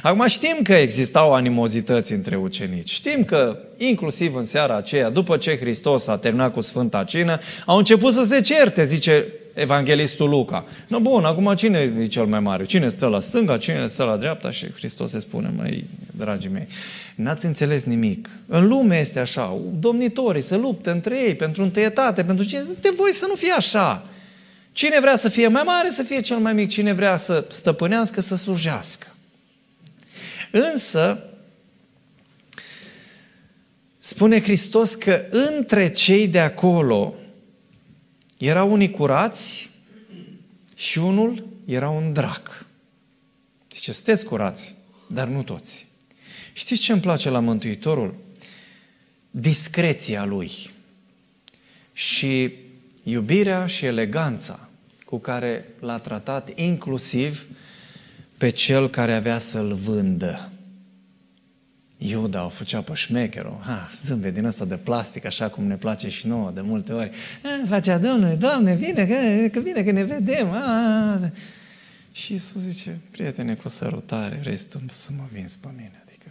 Acum 0.02 0.26
știm 0.26 0.56
că 0.62 0.74
existau 0.74 1.34
animozități 1.34 2.12
între 2.12 2.36
ucenici. 2.36 2.90
Știm 2.90 3.24
că, 3.24 3.58
inclusiv 3.76 4.34
în 4.34 4.44
seara 4.44 4.76
aceea, 4.76 5.10
după 5.10 5.36
ce 5.36 5.58
Hristos 5.58 6.06
a 6.06 6.18
terminat 6.18 6.52
cu 6.52 6.60
Sfânta 6.60 7.04
Cină, 7.04 7.40
au 7.66 7.78
început 7.78 8.12
să 8.12 8.24
se 8.24 8.40
certe, 8.40 8.84
zice 8.84 9.24
evanghelistul 9.56 10.28
Luca. 10.28 10.64
No, 10.86 11.00
bun, 11.00 11.24
acum 11.24 11.54
cine 11.54 11.92
e 12.00 12.06
cel 12.06 12.24
mai 12.24 12.40
mare? 12.40 12.64
Cine 12.64 12.88
stă 12.88 13.06
la 13.06 13.20
stânga, 13.20 13.58
cine 13.58 13.86
stă 13.86 14.04
la 14.04 14.16
dreapta? 14.16 14.50
Și 14.50 14.66
Hristos 14.76 15.10
se 15.10 15.18
spune, 15.18 15.52
măi, 15.56 15.84
dragii 16.16 16.50
mei, 16.50 16.66
n-ați 17.14 17.46
înțeles 17.46 17.84
nimic. 17.84 18.30
În 18.46 18.66
lume 18.66 18.98
este 18.98 19.18
așa, 19.18 19.58
domnitorii 19.78 20.42
se 20.42 20.56
luptă 20.56 20.90
între 20.90 21.18
ei 21.20 21.34
pentru 21.34 21.62
întâietate, 21.62 22.24
pentru 22.24 22.44
cine 22.44 22.62
de 22.80 22.92
voi 22.96 23.12
să 23.12 23.26
nu 23.28 23.34
fie 23.34 23.52
așa. 23.52 24.06
Cine 24.72 25.00
vrea 25.00 25.16
să 25.16 25.28
fie 25.28 25.48
mai 25.48 25.62
mare, 25.66 25.90
să 25.90 26.02
fie 26.02 26.20
cel 26.20 26.36
mai 26.36 26.52
mic. 26.52 26.68
Cine 26.68 26.92
vrea 26.92 27.16
să 27.16 27.44
stăpânească, 27.48 28.20
să 28.20 28.36
slujească. 28.36 29.06
Însă, 30.50 31.22
spune 33.98 34.42
Hristos 34.42 34.94
că 34.94 35.20
între 35.30 35.88
cei 35.88 36.28
de 36.28 36.38
acolo 36.38 37.14
erau 38.38 38.72
unii 38.72 38.90
curați 38.90 39.70
și 40.74 40.98
unul 40.98 41.46
era 41.64 41.88
un 41.88 42.12
drac. 42.12 42.66
Deci 43.68 43.90
sunteți 43.90 44.24
curați, 44.24 44.74
dar 45.06 45.28
nu 45.28 45.42
toți. 45.42 45.86
Știți 46.52 46.80
ce 46.80 46.92
îmi 46.92 47.00
place 47.00 47.30
la 47.30 47.38
Mântuitorul? 47.38 48.14
Discreția 49.30 50.24
lui 50.24 50.50
și 51.92 52.52
iubirea 53.02 53.66
și 53.66 53.84
eleganța 53.84 54.68
cu 55.04 55.18
care 55.18 55.64
l-a 55.80 55.98
tratat 55.98 56.58
inclusiv 56.58 57.46
pe 58.38 58.50
cel 58.50 58.90
care 58.90 59.14
avea 59.14 59.38
să-l 59.38 59.74
vândă. 59.74 60.50
Iuda 61.98 62.44
o 62.44 62.48
făcea 62.48 62.80
pe 62.80 62.94
șmecherul, 62.94 63.58
ha, 63.62 63.90
zâmbet 63.94 64.34
din 64.34 64.44
ăsta 64.44 64.64
de 64.64 64.76
plastic, 64.76 65.24
așa 65.24 65.48
cum 65.48 65.64
ne 65.64 65.76
place 65.76 66.08
și 66.08 66.26
nouă 66.26 66.50
de 66.50 66.60
multe 66.60 66.92
ori. 66.92 67.10
A, 67.42 67.66
facea 67.68 67.98
Domnului, 67.98 68.36
Doamne, 68.36 68.74
vine, 68.74 69.06
că, 69.06 69.48
că 69.52 69.60
vine, 69.60 69.82
că 69.82 69.90
ne 69.90 70.02
vedem. 70.02 70.50
A, 70.50 71.30
și 72.12 72.32
Iisus 72.32 72.60
zice, 72.60 73.00
prietene, 73.10 73.54
cu 73.54 73.68
sărutare, 73.68 74.40
restul 74.42 74.80
să 74.92 75.10
mă 75.16 75.24
vinzi 75.32 75.58
pe 75.58 75.68
mine. 75.76 76.02
Adică 76.06 76.26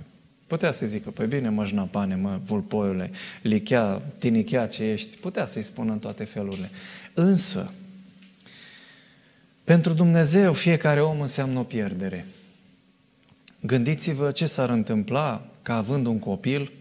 putea 0.47 0.71
să 0.71 0.85
zică, 0.85 1.09
păi 1.09 1.27
bine, 1.27 1.49
mă 1.49 1.65
jnapane, 1.65 2.15
mă 2.15 2.39
vulpoiule, 2.45 3.11
lichea, 3.41 4.01
tinichea 4.17 4.67
ce 4.67 4.83
ești. 4.83 5.17
Putea 5.17 5.45
să-i 5.45 5.63
spună 5.63 5.91
în 5.91 5.99
toate 5.99 6.23
felurile. 6.23 6.69
Însă, 7.13 7.71
Pentru 9.65 9.93
Dumnezeu 9.93 10.53
fiecare 10.53 11.01
om 11.01 11.21
înseamnă 11.21 11.59
o 11.59 11.63
pierdere. 11.63 12.25
Gândiți-vă 13.59 14.31
ce 14.31 14.45
s-ar 14.45 14.69
întâmpla 14.69 15.47
ca 15.65 15.75
având 15.75 16.05
un 16.05 16.19
copil 16.19 16.71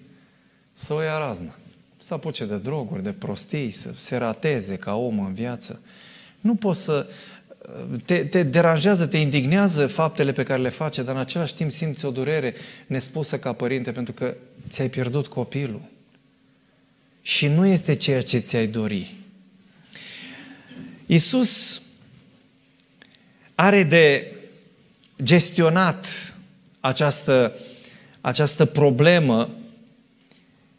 să 0.72 0.92
o 0.92 1.00
ia 1.00 1.18
raznă, 1.18 1.54
să 1.98 2.14
apuce 2.14 2.44
de 2.44 2.56
droguri, 2.56 3.02
de 3.02 3.12
prostii, 3.12 3.70
să 3.70 3.92
se 3.96 4.16
rateze 4.16 4.76
ca 4.76 4.94
om 4.94 5.20
în 5.20 5.34
viață. 5.34 5.82
Nu 6.40 6.54
poți 6.54 6.82
să... 6.82 7.06
Te, 8.04 8.24
te 8.24 8.42
deranjează, 8.42 9.06
te 9.06 9.16
indignează 9.16 9.86
faptele 9.86 10.32
pe 10.32 10.42
care 10.42 10.62
le 10.62 10.68
face, 10.68 11.02
dar 11.02 11.14
în 11.14 11.20
același 11.20 11.54
timp 11.54 11.70
simți 11.72 12.04
o 12.04 12.10
durere 12.10 12.54
nespusă 12.86 13.38
ca 13.38 13.52
părinte 13.52 13.92
pentru 13.92 14.12
că 14.12 14.34
ți-ai 14.68 14.88
pierdut 14.88 15.26
copilul. 15.26 15.82
Și 17.22 17.46
nu 17.46 17.66
este 17.66 17.94
ceea 17.94 18.22
ce 18.22 18.38
ți-ai 18.38 18.66
dori. 18.66 19.14
Iisus 21.06 21.82
are 23.54 23.82
de 23.82 24.34
gestionat 25.22 26.06
această, 26.80 27.56
această 28.24 28.64
problemă 28.64 29.50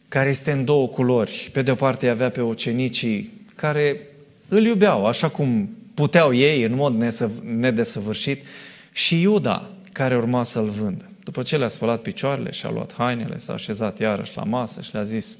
care 0.08 0.28
este 0.28 0.52
în 0.52 0.64
două 0.64 0.88
culori. 0.88 1.50
Pe 1.52 1.62
de 1.62 1.70
o 1.70 1.74
parte 1.74 2.08
avea 2.08 2.30
pe 2.30 2.40
ucenicii 2.40 3.44
care 3.54 4.00
îl 4.48 4.64
iubeau 4.64 5.06
așa 5.06 5.28
cum 5.28 5.76
puteau 5.94 6.34
ei 6.34 6.62
în 6.62 6.74
mod 6.74 7.14
nedesăvârșit 7.42 8.44
și 8.92 9.20
Iuda 9.20 9.70
care 9.92 10.16
urma 10.16 10.42
să-l 10.42 10.68
vândă. 10.68 11.10
După 11.24 11.42
ce 11.42 11.56
le-a 11.56 11.68
spălat 11.68 12.02
picioarele 12.02 12.50
și 12.50 12.66
a 12.66 12.70
luat 12.70 12.94
hainele, 12.96 13.38
s-a 13.38 13.52
așezat 13.52 13.98
iarăși 13.98 14.36
la 14.36 14.44
masă 14.44 14.80
și 14.80 14.92
le-a 14.92 15.02
zis 15.02 15.36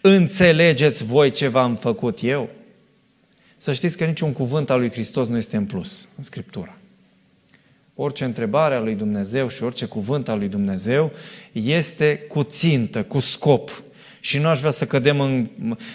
Înțelegeți 0.00 1.04
voi 1.04 1.30
ce 1.30 1.48
v-am 1.48 1.76
făcut 1.76 2.18
eu? 2.22 2.48
Să 3.56 3.72
știți 3.72 3.96
că 3.96 4.04
niciun 4.04 4.32
cuvânt 4.32 4.70
al 4.70 4.78
lui 4.78 4.90
Hristos 4.90 5.28
nu 5.28 5.36
este 5.36 5.56
în 5.56 5.64
plus 5.64 6.08
în 6.16 6.22
Scriptură. 6.22 6.79
Orice 8.02 8.24
întrebare 8.24 8.74
a 8.74 8.80
lui 8.80 8.94
Dumnezeu 8.94 9.48
și 9.48 9.62
orice 9.62 9.84
cuvânt 9.84 10.28
al 10.28 10.38
lui 10.38 10.48
Dumnezeu 10.48 11.12
este 11.52 12.24
cu 12.28 12.42
țintă, 12.42 13.02
cu 13.02 13.18
scop. 13.18 13.82
Și 14.20 14.38
nu 14.38 14.48
aș 14.48 14.58
vrea 14.58 14.70
să 14.70 14.86
cădem 14.86 15.20
în 15.20 15.48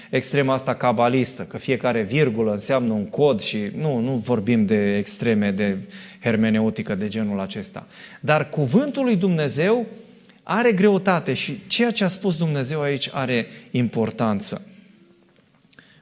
extrema 0.09 0.53
asta 0.53 0.75
cabalistă, 0.75 1.43
că 1.43 1.57
fiecare 1.57 2.01
virgulă 2.01 2.51
înseamnă 2.51 2.93
un 2.93 3.05
cod 3.05 3.41
și 3.41 3.57
nu, 3.77 3.99
nu 3.99 4.11
vorbim 4.15 4.65
de 4.65 4.97
extreme 4.97 5.51
de 5.51 5.77
hermeneutică 6.21 6.95
de 6.95 7.07
genul 7.07 7.39
acesta. 7.39 7.87
Dar 8.19 8.49
cuvântul 8.49 9.03
lui 9.03 9.15
Dumnezeu 9.15 9.85
are 10.43 10.71
greutate 10.71 11.33
și 11.33 11.59
ceea 11.67 11.91
ce 11.91 12.03
a 12.03 12.07
spus 12.07 12.37
Dumnezeu 12.37 12.81
aici 12.81 13.09
are 13.13 13.47
importanță. 13.71 14.67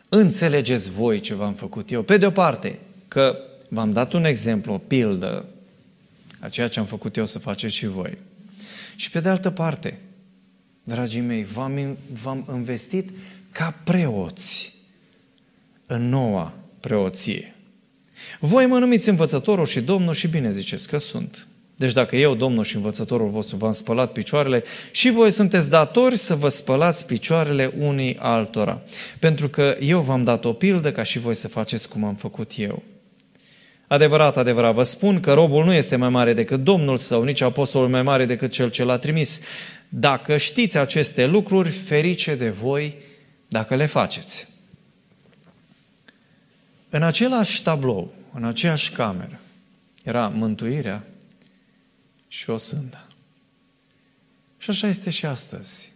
Înțelegeți 0.09 0.91
voi 0.91 1.19
ce 1.19 1.35
v-am 1.35 1.53
făcut 1.53 1.91
eu. 1.91 2.01
Pe 2.01 2.17
de 2.17 2.25
o 2.25 2.31
parte, 2.31 2.79
că 3.07 3.37
v-am 3.69 3.91
dat 3.91 4.13
un 4.13 4.25
exemplu, 4.25 4.73
o 4.73 4.77
pildă, 4.77 5.45
a 5.45 5.52
ceea 6.49 6.67
ce 6.67 6.79
am 6.79 6.85
făcut 6.85 7.17
eu 7.17 7.25
să 7.25 7.39
faceți 7.39 7.75
și 7.75 7.87
voi. 7.87 8.17
Și 8.95 9.09
pe 9.09 9.19
de 9.19 9.29
altă 9.29 9.49
parte, 9.49 9.99
dragii 10.83 11.21
mei, 11.21 11.43
v-am, 11.43 11.97
v-am 12.21 12.45
investit 12.55 13.09
ca 13.51 13.75
preoți 13.83 14.73
în 15.85 16.09
noua 16.09 16.53
preoție. 16.79 17.53
Voi 18.39 18.65
mă 18.65 18.79
numiți 18.79 19.09
învățătorul 19.09 19.65
și 19.65 19.81
domnul 19.81 20.13
și 20.13 20.27
bine 20.27 20.51
ziceți 20.51 20.87
că 20.87 20.97
sunt. 20.97 21.47
Deci 21.75 21.93
dacă 21.93 22.15
eu, 22.15 22.35
Domnul 22.35 22.63
și 22.63 22.75
învățătorul 22.75 23.29
vostru, 23.29 23.55
v-am 23.55 23.71
spălat 23.71 24.11
picioarele, 24.11 24.63
și 24.91 25.09
voi 25.09 25.31
sunteți 25.31 25.69
datori 25.69 26.17
să 26.17 26.35
vă 26.35 26.49
spălați 26.49 27.05
picioarele 27.05 27.73
unii 27.79 28.17
altora. 28.17 28.81
Pentru 29.19 29.49
că 29.49 29.77
eu 29.79 30.01
v-am 30.01 30.23
dat 30.23 30.45
o 30.45 30.53
pildă 30.53 30.91
ca 30.91 31.03
și 31.03 31.19
voi 31.19 31.35
să 31.35 31.47
faceți 31.47 31.89
cum 31.89 32.03
am 32.03 32.15
făcut 32.15 32.51
eu. 32.55 32.83
Adevărat, 33.93 34.37
adevărat, 34.37 34.73
vă 34.73 34.83
spun 34.83 35.19
că 35.19 35.33
robul 35.33 35.65
nu 35.65 35.73
este 35.73 35.95
mai 35.95 36.09
mare 36.09 36.33
decât 36.33 36.63
Domnul 36.63 36.97
său, 36.97 37.23
nici 37.23 37.41
apostolul 37.41 37.89
mai 37.89 38.01
mare 38.01 38.25
decât 38.25 38.51
cel 38.51 38.69
ce 38.69 38.83
l-a 38.83 38.97
trimis. 38.97 39.41
Dacă 39.89 40.37
știți 40.37 40.77
aceste 40.77 41.25
lucruri, 41.25 41.69
ferice 41.69 42.35
de 42.35 42.49
voi 42.49 42.95
dacă 43.47 43.75
le 43.75 43.85
faceți. 43.85 44.47
În 46.89 47.03
același 47.03 47.63
tablou, 47.63 48.13
în 48.33 48.43
aceeași 48.43 48.91
cameră, 48.91 49.39
era 50.03 50.27
mântuirea 50.27 51.03
și 52.27 52.49
o 52.49 52.57
sândă. 52.57 53.07
Și 54.57 54.69
așa 54.69 54.87
este 54.87 55.09
și 55.09 55.25
astăzi. 55.25 55.91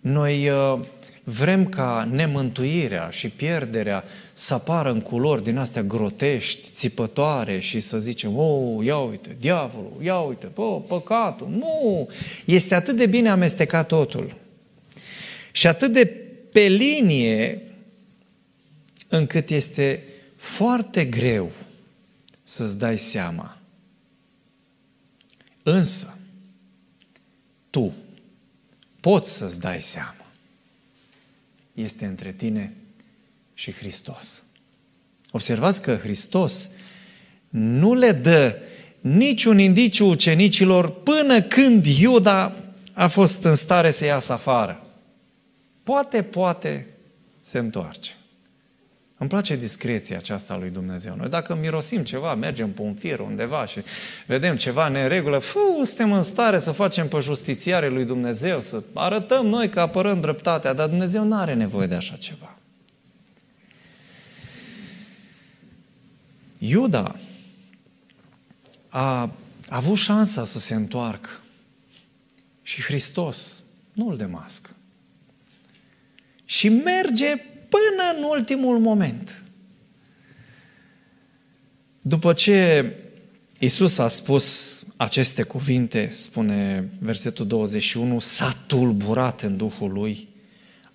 Noi 0.00 0.50
uh, 0.50 0.80
vrem 1.24 1.68
ca 1.68 2.08
nemântuirea 2.10 3.10
și 3.10 3.28
pierderea 3.28 4.04
să 4.32 4.54
apară 4.54 4.90
în 4.90 5.00
culori 5.00 5.42
din 5.42 5.56
astea 5.56 5.82
grotești, 5.82 6.68
țipătoare 6.72 7.58
și 7.58 7.80
să 7.80 7.98
zicem, 7.98 8.38
oh, 8.38 8.84
ia 8.84 8.98
uite, 8.98 9.36
diavolul, 9.40 9.96
ia 10.02 10.18
uite, 10.18 10.50
oh, 10.54 10.82
păcatul. 10.88 11.48
Nu! 11.50 12.08
Este 12.44 12.74
atât 12.74 12.96
de 12.96 13.06
bine 13.06 13.28
amestecat 13.28 13.86
totul. 13.86 14.34
Și 15.52 15.66
atât 15.66 15.92
de 15.92 16.06
pe 16.52 16.60
linie 16.60 17.62
încât 19.08 19.50
este 19.50 20.02
foarte 20.36 21.04
greu 21.04 21.50
să-ți 22.42 22.78
dai 22.78 22.98
seama. 22.98 23.58
Însă, 25.62 26.18
tu 27.70 27.92
poți 29.00 29.36
să-ți 29.36 29.60
dai 29.60 29.82
seama 29.82 30.23
este 31.74 32.04
între 32.04 32.32
tine 32.32 32.72
și 33.54 33.72
Hristos. 33.72 34.42
Observați 35.30 35.82
că 35.82 35.94
Hristos 35.94 36.70
nu 37.48 37.94
le 37.94 38.12
dă 38.12 38.58
niciun 39.00 39.58
indiciu 39.58 40.06
ucenicilor 40.06 40.90
până 41.02 41.42
când 41.42 41.86
Iuda 41.86 42.56
a 42.92 43.08
fost 43.08 43.44
în 43.44 43.54
stare 43.54 43.90
să 43.90 44.04
iasă 44.04 44.32
afară. 44.32 44.86
Poate, 45.82 46.22
poate 46.22 46.86
se 47.40 47.58
întoarce. 47.58 48.10
Îmi 49.24 49.32
place 49.32 49.56
discreția 49.56 50.16
aceasta 50.16 50.56
lui 50.56 50.70
Dumnezeu. 50.70 51.16
Noi 51.16 51.28
dacă 51.28 51.54
mirosim 51.54 52.04
ceva, 52.04 52.34
mergem 52.34 52.72
pe 52.72 52.82
un 52.82 52.94
fir 52.94 53.18
undeva 53.18 53.66
și 53.66 53.80
vedem 54.26 54.56
ceva 54.56 54.88
neregulă, 54.88 55.38
fu, 55.38 55.84
suntem 55.84 56.12
în 56.12 56.22
stare 56.22 56.58
să 56.58 56.70
facem 56.72 57.08
pe 57.08 57.18
justițiare 57.18 57.88
lui 57.88 58.04
Dumnezeu, 58.04 58.60
să 58.60 58.82
arătăm 58.94 59.46
noi 59.46 59.68
că 59.68 59.80
apărăm 59.80 60.20
dreptatea, 60.20 60.72
dar 60.72 60.88
Dumnezeu 60.88 61.24
nu 61.24 61.36
are 61.36 61.54
nevoie 61.54 61.86
de 61.86 61.94
așa 61.94 62.16
ceva. 62.16 62.56
Iuda 66.58 67.14
a, 68.88 69.20
a 69.20 69.30
avut 69.68 69.96
șansa 69.96 70.44
să 70.44 70.58
se 70.58 70.74
întoarcă 70.74 71.30
și 72.62 72.82
Hristos 72.82 73.62
nu 73.92 74.08
îl 74.08 74.16
demască. 74.16 74.70
Și 76.44 76.68
merge 76.68 77.53
până 77.74 78.16
în 78.16 78.22
ultimul 78.22 78.78
moment. 78.78 79.42
După 82.02 82.32
ce 82.32 82.86
Isus 83.58 83.98
a 83.98 84.08
spus 84.08 84.78
aceste 84.96 85.42
cuvinte, 85.42 86.10
spune 86.14 86.88
versetul 87.00 87.46
21, 87.46 88.18
s-a 88.18 88.56
tulburat 88.66 89.42
în 89.42 89.56
Duhul 89.56 89.92
lui, 89.92 90.28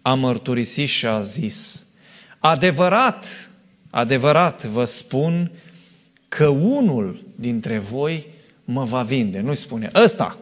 a 0.02 0.14
mărturisit 0.14 0.90
și 0.90 1.06
a 1.06 1.22
zis, 1.22 1.88
adevărat, 2.40 3.50
adevărat 3.90 4.66
vă 4.66 4.86
spun 4.86 5.52
că 6.28 6.48
unul 6.48 7.24
dintre 7.36 7.78
voi 7.78 8.26
mă 8.66 8.84
va 8.84 9.04
vinde. 9.04 9.40
Nu-i 9.40 9.56
spune, 9.56 9.92
ăsta, 9.96 10.38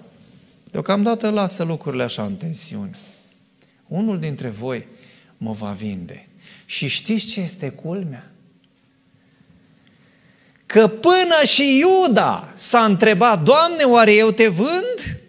deocamdată 0.72 1.30
lasă 1.30 1.64
lucrurile 1.64 2.04
așa 2.04 2.24
în 2.24 2.36
tensiune. 2.36 2.98
Unul 3.88 4.20
dintre 4.20 4.50
voi 4.50 4.88
mă 5.38 5.52
va 5.52 5.72
vinde. 5.72 6.28
Și 6.66 6.88
știți 6.88 7.26
ce 7.26 7.40
este 7.40 7.70
culmea? 7.70 8.32
Că 10.66 10.88
până 10.88 11.44
și 11.46 11.78
Iuda 11.78 12.52
s-a 12.56 12.84
întrebat, 12.84 13.44
Doamne, 13.44 13.84
oare 13.84 14.14
eu 14.14 14.32
te 14.32 14.48
vând? 14.48 15.20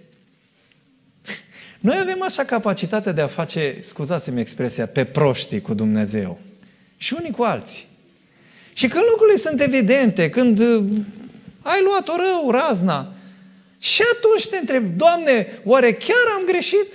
Noi 1.80 1.96
avem 2.00 2.22
așa 2.22 2.44
capacitatea 2.44 3.12
de 3.12 3.20
a 3.20 3.26
face, 3.26 3.78
scuzați-mi 3.80 4.40
expresia, 4.40 4.86
pe 4.86 5.04
proștii 5.04 5.60
cu 5.60 5.74
Dumnezeu. 5.74 6.40
Și 6.96 7.14
unii 7.18 7.30
cu 7.30 7.42
alții. 7.42 7.84
Și 8.72 8.88
când 8.88 9.04
lucrurile 9.10 9.36
sunt 9.36 9.60
evidente, 9.60 10.30
când 10.30 10.58
uh, 10.58 10.84
ai 11.62 11.82
luat-o 11.82 12.16
rău, 12.16 12.50
razna, 12.50 13.12
și 13.78 14.02
atunci 14.12 14.48
te 14.48 14.56
întreb, 14.56 14.96
Doamne, 14.96 15.60
oare 15.64 15.92
chiar 15.92 16.34
am 16.36 16.44
greșit? 16.46 16.94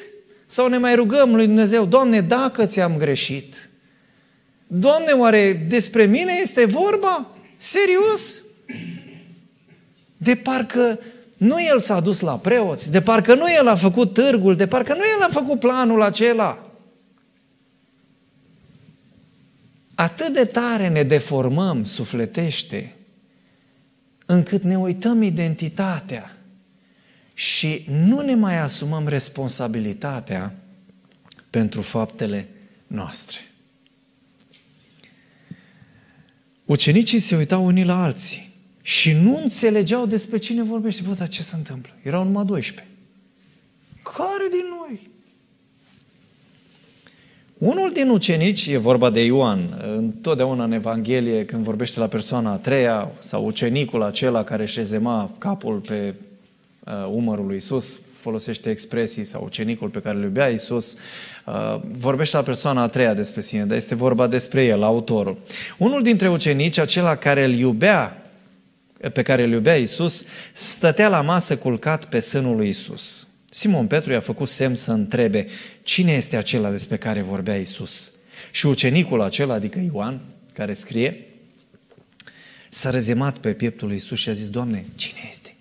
Sau 0.54 0.68
ne 0.68 0.78
mai 0.78 0.96
rugăm 0.96 1.36
lui 1.36 1.46
Dumnezeu, 1.46 1.86
Doamne, 1.86 2.22
dacă 2.22 2.66
ți-am 2.66 2.98
greșit, 2.98 3.70
Doamne, 4.68 5.12
oare 5.12 5.66
despre 5.70 6.06
mine 6.06 6.34
este 6.42 6.66
vorba? 6.66 7.30
Serios? 7.58 8.42
De 10.18 10.36
parcă 10.36 11.00
nu 11.38 11.62
el 11.62 11.80
s-a 11.80 12.00
dus 12.00 12.20
la 12.20 12.38
preoți, 12.38 12.92
de 12.92 13.02
parcă 13.02 13.36
nu 13.36 13.46
el 13.60 13.68
a 13.68 13.76
făcut 13.76 14.14
târgul, 14.14 14.56
de 14.56 14.68
parcă 14.68 14.94
nu 14.94 15.04
el 15.18 15.22
a 15.22 15.30
făcut 15.32 15.60
planul 15.60 16.02
acela. 16.02 16.72
Atât 19.96 20.34
de 20.34 20.46
tare 20.46 20.90
ne 20.90 21.04
deformăm 21.04 21.84
sufletește 21.84 22.96
încât 24.26 24.64
ne 24.64 24.78
uităm 24.78 25.22
identitatea 25.22 26.38
și 27.34 27.86
nu 27.90 28.22
ne 28.22 28.36
mai 28.36 28.60
asumăm 28.60 29.08
responsabilitatea 29.08 30.56
pentru 31.50 31.82
faptele 31.82 32.48
noastre. 32.88 33.38
Ucenicii 36.66 37.20
se 37.20 37.36
uitau 37.36 37.66
unii 37.66 37.84
la 37.84 38.04
alții 38.04 38.54
și 38.82 39.12
nu 39.12 39.40
înțelegeau 39.44 40.06
despre 40.06 40.38
cine 40.38 40.64
vorbește. 40.64 41.04
Bă, 41.08 41.14
dar 41.14 41.28
ce 41.28 41.42
se 41.42 41.56
întâmplă? 41.56 41.92
Erau 42.02 42.24
numai 42.24 42.46
12. 42.46 42.88
Care 44.04 44.48
din 44.52 44.66
noi? 44.80 45.12
Unul 47.58 47.92
din 47.92 48.10
ucenici, 48.10 48.68
e 48.68 48.78
vorba 48.78 49.10
de 49.10 49.24
Ioan, 49.24 49.84
întotdeauna 49.98 50.64
în 50.64 50.72
Evanghelie, 50.72 51.46
când 51.46 51.64
vorbește 51.64 52.00
la 52.00 52.08
persoana 52.08 52.52
a 52.52 52.58
treia, 52.58 53.12
sau 53.20 53.46
ucenicul 53.46 54.04
acela 54.04 54.44
care 54.44 54.66
șezema 54.66 55.36
capul 55.38 55.80
pe 55.80 56.14
uh, 56.18 56.33
umărul 57.10 57.46
lui 57.46 57.56
Isus, 57.56 58.00
folosește 58.20 58.70
expresii, 58.70 59.24
sau 59.24 59.44
ucenicul 59.44 59.90
pe 59.90 60.00
care 60.00 60.18
îl 60.18 60.24
iubea 60.24 60.48
Isus, 60.48 60.98
uh, 61.46 61.80
vorbește 61.92 62.38
la 62.38 62.44
persoana 62.44 62.82
a 62.82 62.88
treia 62.88 63.14
despre 63.14 63.42
sine, 63.42 63.66
dar 63.66 63.78
este 63.78 63.96
vorba 63.96 64.28
despre 64.28 64.64
el, 64.64 64.84
autorul. 64.84 65.38
Unul 65.78 66.04
dintre 66.04 66.30
ucenici, 66.30 66.78
acela 66.78 67.16
care 67.16 67.44
îl 67.44 67.54
iubea, 67.54 68.32
pe 69.14 69.22
care 69.22 69.44
îl 69.44 69.52
iubea 69.52 69.76
Isus, 69.76 70.26
stătea 70.54 71.08
la 71.08 71.22
masă 71.22 71.58
culcat 71.58 72.06
pe 72.06 72.20
sânul 72.20 72.56
lui 72.56 72.70
Isus. 72.70 73.28
Simon 73.50 73.88
Petru 73.88 74.12
i-a 74.12 74.20
făcut 74.20 74.48
semn 74.48 74.76
să 74.76 74.92
întrebe 74.92 75.48
cine 75.84 76.12
este 76.12 76.38
acela 76.38 76.70
despre 76.70 76.98
care 76.98 77.22
vorbea 77.22 77.56
Isus. 77.56 78.12
Și 78.52 78.66
ucenicul 78.66 79.22
acela, 79.22 79.54
adică 79.54 79.80
Ioan, 79.94 80.20
care 80.54 80.74
scrie, 80.74 81.28
s-a 82.70 82.90
rezemat 82.90 83.38
pe 83.38 83.54
pieptul 83.54 83.88
lui 83.88 83.98
Isus 83.98 84.20
și 84.20 84.30
a 84.30 84.34
zis, 84.34 84.50
Doamne, 84.50 84.86
cine 84.96 85.20
este? 85.32 85.53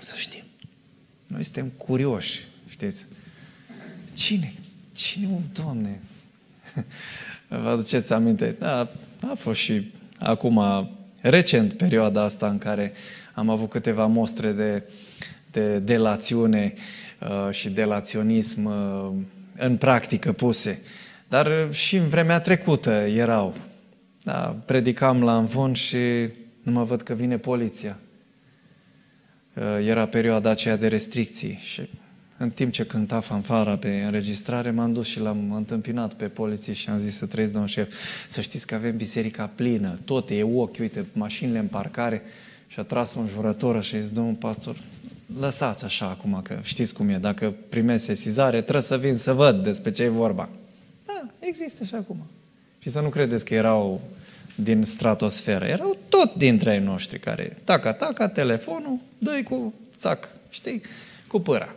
Vrem 0.00 0.12
să 0.12 0.20
știm. 0.20 0.42
Noi 1.26 1.44
suntem 1.44 1.68
curioși, 1.68 2.44
știți? 2.68 3.06
Cine? 4.14 4.52
Cine 4.92 5.26
un 5.26 5.42
Doamne? 5.52 6.00
Vă 7.48 7.68
aduceți 7.68 8.12
aminte? 8.12 8.56
Da, 8.58 8.90
a 9.30 9.34
fost 9.34 9.60
și 9.60 9.90
acum, 10.18 10.60
recent, 11.20 11.72
perioada 11.72 12.22
asta 12.22 12.48
în 12.48 12.58
care 12.58 12.92
am 13.34 13.48
avut 13.48 13.70
câteva 13.70 14.06
mostre 14.06 14.52
de, 14.52 14.82
de 15.50 15.78
delațiune 15.78 16.74
uh, 17.20 17.52
și 17.54 17.70
delaționism 17.70 18.64
uh, 18.64 19.12
în 19.56 19.76
practică 19.76 20.32
puse. 20.32 20.82
Dar 21.28 21.68
și 21.72 21.96
în 21.96 22.08
vremea 22.08 22.40
trecută 22.40 22.90
erau. 22.90 23.54
Da, 24.22 24.56
predicam 24.66 25.22
la 25.22 25.36
învon 25.36 25.72
și 25.72 25.98
nu 26.62 26.72
mă 26.72 26.84
văd 26.84 27.02
că 27.02 27.14
vine 27.14 27.38
poliția. 27.38 27.98
Uh, 29.54 29.86
era 29.86 30.06
perioada 30.06 30.50
aceea 30.50 30.76
de 30.76 30.88
restricții 30.88 31.58
și 31.62 31.88
în 32.36 32.50
timp 32.50 32.72
ce 32.72 32.84
cânta 32.84 33.20
fanfara 33.20 33.76
pe 33.76 34.02
înregistrare, 34.04 34.70
m-am 34.70 34.92
dus 34.92 35.06
și 35.06 35.20
l-am 35.20 35.52
întâmpinat 35.52 36.14
pe 36.14 36.28
poliție 36.28 36.72
și 36.72 36.88
am 36.90 36.98
zis 36.98 37.16
să 37.16 37.26
trăiesc, 37.26 37.52
domnul 37.52 37.70
șef, 37.70 37.94
să 38.28 38.40
știți 38.40 38.66
că 38.66 38.74
avem 38.74 38.96
biserica 38.96 39.50
plină, 39.54 39.98
tot 40.04 40.30
e 40.30 40.42
ochi, 40.42 40.78
uite, 40.78 41.04
mașinile 41.12 41.58
în 41.58 41.66
parcare 41.66 42.22
și 42.66 42.80
a 42.80 42.82
tras 42.82 43.14
un 43.14 43.26
jurător 43.26 43.82
și 43.82 43.94
a 43.94 44.00
zis, 44.00 44.10
domnul 44.10 44.34
pastor, 44.34 44.76
lăsați 45.38 45.84
așa 45.84 46.06
acum, 46.06 46.40
că 46.42 46.58
știți 46.62 46.94
cum 46.94 47.08
e, 47.08 47.16
dacă 47.16 47.54
primesc 47.68 48.04
sesizare, 48.04 48.60
trebuie 48.60 48.82
să 48.82 48.98
vin 48.98 49.14
să 49.14 49.32
văd 49.32 49.62
despre 49.62 49.90
ce 49.90 50.02
e 50.02 50.08
vorba. 50.08 50.48
Da, 51.06 51.26
există 51.38 51.84
și 51.84 51.94
acum. 51.94 52.16
Și 52.78 52.88
să 52.88 53.00
nu 53.00 53.08
credeți 53.08 53.44
că 53.44 53.54
erau 53.54 54.00
din 54.62 54.84
stratosferă. 54.84 55.64
Erau 55.64 55.96
tot 56.08 56.34
dintre 56.34 56.72
ei 56.72 56.80
noștri 56.80 57.18
care, 57.18 57.56
taca, 57.64 57.92
taca, 57.92 58.28
telefonul, 58.28 58.98
dă 59.18 59.40
cu 59.48 59.74
țac, 59.98 60.28
știi, 60.50 60.82
cu 61.26 61.40
pâra. 61.40 61.74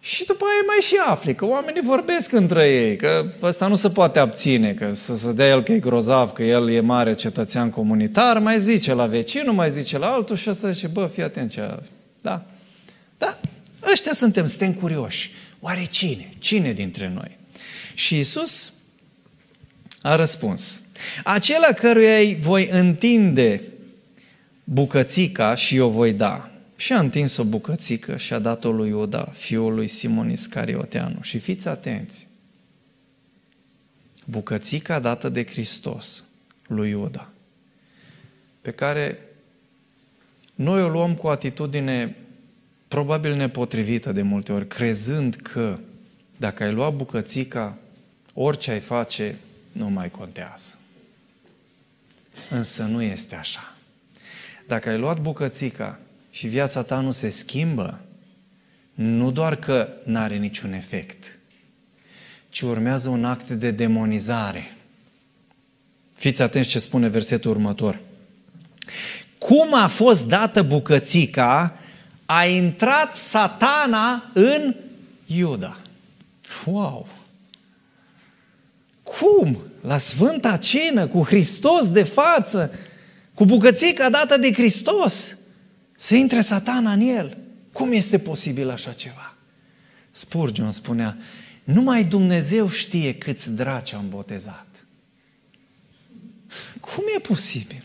Și 0.00 0.24
după 0.24 0.44
aia 0.44 0.62
mai 0.66 0.76
și 0.80 0.94
afli 1.06 1.34
că 1.34 1.44
oamenii 1.44 1.82
vorbesc 1.82 2.32
între 2.32 2.68
ei, 2.68 2.96
că 2.96 3.26
ăsta 3.42 3.66
nu 3.66 3.76
se 3.76 3.90
poate 3.90 4.18
abține, 4.18 4.72
că 4.72 4.92
să 4.92 5.16
se 5.16 5.32
dea 5.32 5.48
el 5.48 5.62
că 5.62 5.72
e 5.72 5.78
grozav, 5.78 6.32
că 6.32 6.42
el 6.42 6.70
e 6.70 6.80
mare 6.80 7.14
cetățean 7.14 7.70
comunitar, 7.70 8.38
mai 8.38 8.58
zice 8.58 8.94
la 8.94 9.06
vecinul, 9.06 9.54
mai 9.54 9.70
zice 9.70 9.98
la 9.98 10.12
altul 10.12 10.36
și 10.36 10.50
ăsta 10.50 10.70
zice, 10.70 10.86
bă, 10.86 11.10
fii 11.12 11.22
atent 11.22 11.50
ce... 11.50 11.78
Da, 12.20 12.42
da, 13.18 13.38
ăștia 13.92 14.12
suntem, 14.12 14.46
suntem 14.46 14.72
curioși. 14.72 15.30
Oare 15.60 15.86
cine? 15.90 16.32
Cine 16.38 16.72
dintre 16.72 17.10
noi? 17.14 17.36
Și 17.94 18.18
Isus 18.18 18.72
a 20.02 20.16
răspuns, 20.16 20.82
acela 21.24 21.72
căruia 21.72 22.18
îi 22.18 22.36
voi 22.40 22.68
întinde 22.68 23.62
bucățica 24.64 25.54
și 25.54 25.78
o 25.78 25.88
voi 25.88 26.12
da. 26.12 26.50
Și 26.76 26.92
a 26.92 26.98
întins 26.98 27.36
o 27.36 27.44
bucățică 27.44 28.16
și 28.16 28.32
a 28.32 28.38
dat-o 28.38 28.70
lui 28.70 28.88
Iuda, 28.88 29.28
fiul 29.32 29.74
lui 29.74 29.88
Simon 29.88 30.30
Iscarioteanu. 30.30 31.22
Și 31.22 31.38
fiți 31.38 31.68
atenți, 31.68 32.26
bucățica 34.24 35.00
dată 35.00 35.28
de 35.28 35.46
Hristos 35.46 36.24
lui 36.66 36.90
Iuda, 36.90 37.28
pe 38.60 38.70
care 38.70 39.18
noi 40.54 40.82
o 40.82 40.88
luăm 40.88 41.14
cu 41.14 41.26
o 41.26 41.30
atitudine 41.30 42.16
probabil 42.88 43.34
nepotrivită 43.34 44.12
de 44.12 44.22
multe 44.22 44.52
ori, 44.52 44.66
crezând 44.66 45.34
că 45.34 45.78
dacă 46.36 46.62
ai 46.62 46.72
lua 46.72 46.90
bucățica, 46.90 47.76
orice 48.34 48.70
ai 48.70 48.80
face, 48.80 49.36
nu 49.78 49.88
mai 49.88 50.10
contează. 50.10 50.74
Însă 52.50 52.82
nu 52.82 53.02
este 53.02 53.34
așa. 53.34 53.74
Dacă 54.66 54.88
ai 54.88 54.98
luat 54.98 55.20
bucățica 55.20 55.98
și 56.30 56.46
viața 56.46 56.82
ta 56.82 57.00
nu 57.00 57.10
se 57.10 57.30
schimbă, 57.30 58.00
nu 58.94 59.30
doar 59.30 59.56
că 59.56 59.88
nu 60.04 60.18
are 60.18 60.36
niciun 60.36 60.72
efect, 60.72 61.38
ci 62.48 62.60
urmează 62.60 63.08
un 63.08 63.24
act 63.24 63.50
de 63.50 63.70
demonizare. 63.70 64.72
Fiți 66.14 66.42
atenți 66.42 66.68
ce 66.68 66.78
spune 66.78 67.08
versetul 67.08 67.50
următor. 67.50 67.98
Cum 69.38 69.74
a 69.74 69.86
fost 69.86 70.26
dată 70.26 70.62
bucățica, 70.62 71.78
a 72.26 72.44
intrat 72.44 73.16
satana 73.16 74.30
în 74.34 74.74
Iuda. 75.26 75.78
Wow! 76.64 77.08
Cum? 79.02 79.58
La 79.80 79.98
Sfânta 79.98 80.56
Cină, 80.56 81.06
cu 81.06 81.22
Hristos 81.22 81.92
de 81.92 82.02
față, 82.02 82.74
cu 83.34 83.44
bucățica 83.44 84.10
dată 84.10 84.36
de 84.36 84.52
Hristos, 84.52 85.38
să 85.92 86.14
intre 86.14 86.40
satana 86.40 86.92
în 86.92 87.00
el. 87.00 87.38
Cum 87.72 87.92
este 87.92 88.18
posibil 88.18 88.70
așa 88.70 88.92
ceva? 88.92 89.36
Spurgeon 90.10 90.70
spunea, 90.70 91.16
numai 91.64 92.04
Dumnezeu 92.04 92.68
știe 92.68 93.14
câți 93.14 93.50
draci 93.50 93.92
am 93.92 94.08
botezat. 94.08 94.66
Cum 96.80 97.04
e 97.16 97.20
posibil? 97.20 97.84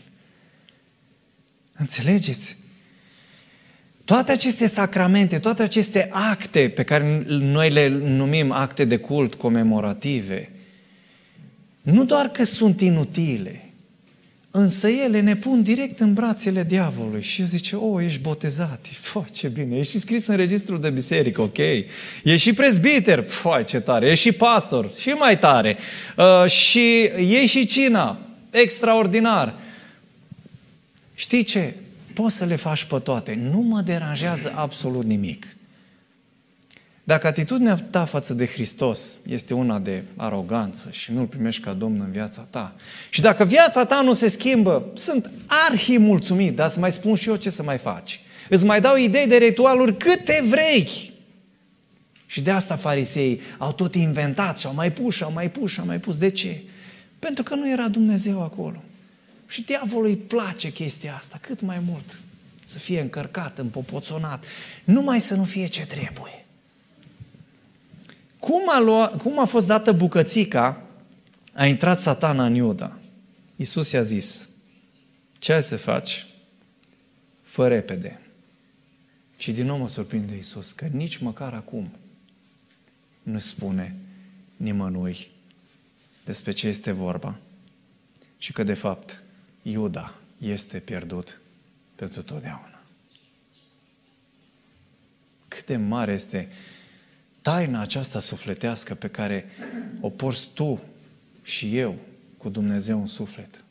Înțelegeți? 1.72 2.56
Toate 4.04 4.32
aceste 4.32 4.66
sacramente, 4.66 5.38
toate 5.38 5.62
aceste 5.62 6.08
acte 6.12 6.68
pe 6.68 6.82
care 6.82 7.24
noi 7.28 7.70
le 7.70 7.88
numim 7.88 8.50
acte 8.50 8.84
de 8.84 8.96
cult 8.96 9.34
comemorative, 9.34 10.53
nu 11.84 12.04
doar 12.04 12.28
că 12.28 12.44
sunt 12.44 12.80
inutile, 12.80 13.70
însă 14.50 14.88
ele 14.88 15.20
ne 15.20 15.36
pun 15.36 15.62
direct 15.62 16.00
în 16.00 16.14
brațele 16.14 16.64
diavolului 16.64 17.22
și 17.22 17.46
zice, 17.46 17.76
o, 17.76 18.00
ești 18.00 18.20
botezat, 18.20 18.86
Fă, 19.00 19.24
ce 19.32 19.48
bine, 19.48 19.76
ești 19.76 19.98
scris 19.98 20.26
în 20.26 20.36
registrul 20.36 20.80
de 20.80 20.90
biserică, 20.90 21.40
ok, 21.40 21.58
ești 21.58 22.38
și 22.38 22.54
prezbiter, 22.54 23.22
Fă, 23.22 23.62
ce 23.66 23.80
tare, 23.80 24.10
ești 24.10 24.28
și 24.28 24.32
pastor, 24.32 24.90
și 24.98 25.08
mai 25.08 25.38
tare, 25.38 25.76
uh, 26.16 26.50
și 26.50 27.02
e 27.18 27.46
și 27.46 27.66
cina, 27.66 28.18
extraordinar. 28.50 29.54
Știi 31.14 31.42
ce? 31.42 31.74
Poți 32.12 32.36
să 32.36 32.44
le 32.44 32.56
faci 32.56 32.84
pe 32.84 32.98
toate, 32.98 33.38
nu 33.50 33.58
mă 33.58 33.80
deranjează 33.80 34.52
absolut 34.54 35.04
nimic. 35.04 35.46
Dacă 37.06 37.26
atitudinea 37.26 37.74
ta 37.74 38.04
față 38.04 38.34
de 38.34 38.46
Hristos 38.46 39.16
este 39.26 39.54
una 39.54 39.78
de 39.78 40.02
aroganță 40.16 40.88
și 40.90 41.12
nu-L 41.12 41.26
primești 41.26 41.62
ca 41.62 41.72
Domn 41.72 42.00
în 42.00 42.10
viața 42.10 42.46
ta, 42.50 42.74
și 43.10 43.20
dacă 43.20 43.44
viața 43.44 43.84
ta 43.84 44.00
nu 44.00 44.12
se 44.12 44.28
schimbă, 44.28 44.86
sunt 44.94 45.30
arhi 45.46 45.98
mulțumit, 45.98 46.54
dar 46.54 46.70
să 46.70 46.78
mai 46.78 46.92
spun 46.92 47.14
și 47.14 47.28
eu 47.28 47.36
ce 47.36 47.50
să 47.50 47.62
mai 47.62 47.78
faci. 47.78 48.20
Îți 48.48 48.64
mai 48.64 48.80
dau 48.80 48.96
idei 48.96 49.26
de 49.26 49.36
ritualuri 49.36 49.96
câte 49.96 50.44
vrei. 50.48 51.12
Și 52.26 52.42
de 52.42 52.50
asta 52.50 52.76
farisei 52.76 53.40
au 53.58 53.72
tot 53.72 53.94
inventat 53.94 54.58
și 54.58 54.66
au 54.66 54.74
mai 54.74 54.92
pus, 54.92 55.14
și 55.14 55.22
au 55.22 55.32
mai 55.32 55.50
pus, 55.50 55.70
și 55.70 55.80
au 55.80 55.86
mai 55.86 55.98
pus. 55.98 56.18
De 56.18 56.30
ce? 56.30 56.62
Pentru 57.18 57.42
că 57.42 57.54
nu 57.54 57.70
era 57.70 57.88
Dumnezeu 57.88 58.42
acolo. 58.42 58.82
Și 59.46 59.62
diavolul 59.62 60.08
îi 60.08 60.16
place 60.16 60.72
chestia 60.72 61.16
asta, 61.18 61.38
cât 61.40 61.60
mai 61.60 61.78
mult. 61.86 62.22
Să 62.64 62.78
fie 62.78 63.00
încărcat, 63.00 63.58
împopoțonat, 63.58 64.44
numai 64.84 65.20
să 65.20 65.34
nu 65.34 65.44
fie 65.44 65.66
ce 65.66 65.86
trebuie. 65.86 66.43
Cum 68.44 68.62
a, 68.70 68.78
lua, 68.78 69.08
cum 69.08 69.38
a 69.38 69.44
fost 69.44 69.66
dată 69.66 69.92
bucățica, 69.92 70.82
a 71.52 71.66
intrat 71.66 72.00
satana 72.00 72.44
în 72.44 72.54
Iuda. 72.54 72.98
Iisus 73.56 73.92
i-a 73.92 74.02
zis, 74.02 74.48
ce 75.38 75.52
ai 75.52 75.62
să 75.62 75.76
faci? 75.76 76.26
fă 77.42 77.68
repede. 77.68 78.20
Și 79.36 79.52
din 79.52 79.66
nou 79.66 79.76
mă 79.76 79.88
surprinde 79.88 80.34
Iisus 80.34 80.72
că 80.72 80.86
nici 80.92 81.16
măcar 81.16 81.54
acum 81.54 81.90
nu 83.22 83.38
spune 83.38 83.96
nimănui 84.56 85.30
despre 86.24 86.52
ce 86.52 86.66
este 86.66 86.92
vorba 86.92 87.38
și 88.38 88.52
că 88.52 88.62
de 88.62 88.74
fapt 88.74 89.22
Iuda 89.62 90.14
este 90.38 90.78
pierdut 90.78 91.40
pentru 91.94 92.22
totdeauna. 92.22 92.82
Cât 95.48 95.66
de 95.66 95.76
mare 95.76 96.12
este 96.12 96.48
taina 97.44 97.80
aceasta 97.80 98.20
sufletească 98.20 98.94
pe 98.94 99.08
care 99.08 99.44
o 100.00 100.10
porți 100.10 100.48
tu 100.54 100.82
și 101.42 101.76
eu 101.76 101.98
cu 102.38 102.48
Dumnezeu 102.48 103.00
în 103.00 103.06
suflet. 103.06 103.64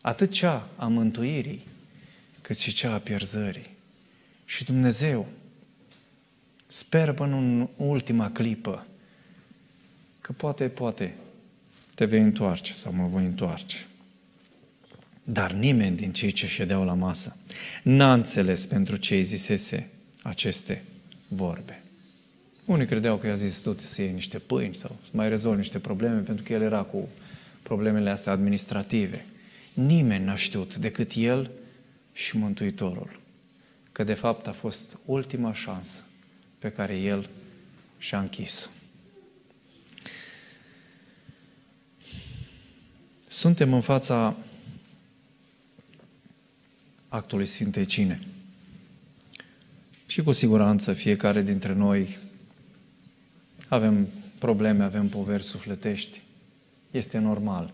Atât 0.00 0.30
cea 0.30 0.68
a 0.76 0.86
mântuirii, 0.86 1.66
cât 2.40 2.56
și 2.56 2.72
cea 2.72 2.94
a 2.94 2.98
pierzării. 2.98 3.70
Și 4.44 4.64
Dumnezeu 4.64 5.26
sper 6.66 7.12
până 7.12 7.36
în 7.36 7.68
ultima 7.76 8.30
clipă 8.30 8.86
că 10.20 10.32
poate, 10.32 10.68
poate 10.68 11.14
te 11.94 12.04
vei 12.04 12.20
întoarce 12.20 12.74
sau 12.74 12.92
mă 12.92 13.06
voi 13.06 13.24
întoarce. 13.24 13.86
Dar 15.24 15.52
nimeni 15.52 15.96
din 15.96 16.12
cei 16.12 16.32
ce 16.32 16.46
ședeau 16.46 16.84
la 16.84 16.94
masă 16.94 17.36
n-a 17.82 18.12
înțeles 18.12 18.66
pentru 18.66 18.96
ce 18.96 19.14
îi 19.14 19.22
zisese 19.22 19.90
aceste 20.22 20.82
vorbe. 21.28 21.81
Unii 22.64 22.86
credeau 22.86 23.16
că 23.16 23.26
i-a 23.26 23.34
zis 23.34 23.58
tot 23.58 23.80
să 23.80 24.02
iei 24.02 24.12
niște 24.12 24.38
pâini 24.38 24.74
sau 24.74 24.96
să 25.02 25.10
mai 25.12 25.28
rezolvi 25.28 25.58
niște 25.58 25.78
probleme, 25.78 26.20
pentru 26.20 26.44
că 26.44 26.52
el 26.52 26.62
era 26.62 26.82
cu 26.82 27.08
problemele 27.62 28.10
astea 28.10 28.32
administrative. 28.32 29.26
Nimeni 29.72 30.24
n-a 30.24 30.34
știut 30.34 30.76
decât 30.76 31.12
el 31.14 31.50
și 32.12 32.36
Mântuitorul. 32.36 33.20
Că 33.92 34.04
de 34.04 34.14
fapt 34.14 34.46
a 34.46 34.52
fost 34.52 34.98
ultima 35.04 35.52
șansă 35.52 36.00
pe 36.58 36.70
care 36.70 36.96
el 36.96 37.28
și-a 37.98 38.20
închis-o. 38.20 38.68
Suntem 43.28 43.72
în 43.72 43.80
fața 43.80 44.36
actului 47.08 47.46
Sfintei 47.46 47.86
Cine. 47.86 48.20
Și 50.06 50.22
cu 50.22 50.32
siguranță 50.32 50.92
fiecare 50.92 51.42
dintre 51.42 51.72
noi 51.72 52.18
avem 53.74 54.08
probleme, 54.38 54.84
avem 54.84 55.08
poveri 55.08 55.42
sufletești. 55.42 56.22
Este 56.90 57.18
normal. 57.18 57.72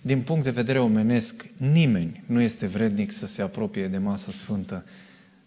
Din 0.00 0.22
punct 0.22 0.44
de 0.44 0.50
vedere 0.50 0.78
omenesc, 0.78 1.46
nimeni 1.56 2.22
nu 2.26 2.40
este 2.40 2.66
vrednic 2.66 3.12
să 3.12 3.26
se 3.26 3.42
apropie 3.42 3.86
de 3.86 3.98
masa 3.98 4.32
sfântă 4.32 4.84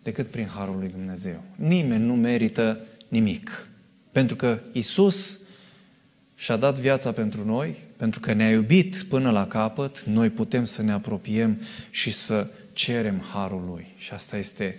decât 0.03 0.27
prin 0.27 0.47
Harul 0.47 0.77
lui 0.79 0.89
Dumnezeu. 0.89 1.43
Nimeni 1.55 2.03
nu 2.03 2.15
merită 2.15 2.79
nimic. 3.07 3.69
Pentru 4.11 4.35
că 4.35 4.59
Isus 4.71 5.39
și-a 6.35 6.55
dat 6.55 6.79
viața 6.79 7.11
pentru 7.11 7.45
noi, 7.45 7.77
pentru 7.97 8.19
că 8.19 8.33
ne-a 8.33 8.51
iubit 8.51 9.05
până 9.09 9.31
la 9.31 9.47
capăt, 9.47 10.03
noi 10.03 10.29
putem 10.29 10.63
să 10.63 10.83
ne 10.83 10.91
apropiem 10.91 11.61
și 11.89 12.11
să 12.11 12.47
cerem 12.73 13.21
Harul 13.33 13.63
Lui. 13.67 13.87
Și 13.97 14.13
asta 14.13 14.37
este, 14.37 14.77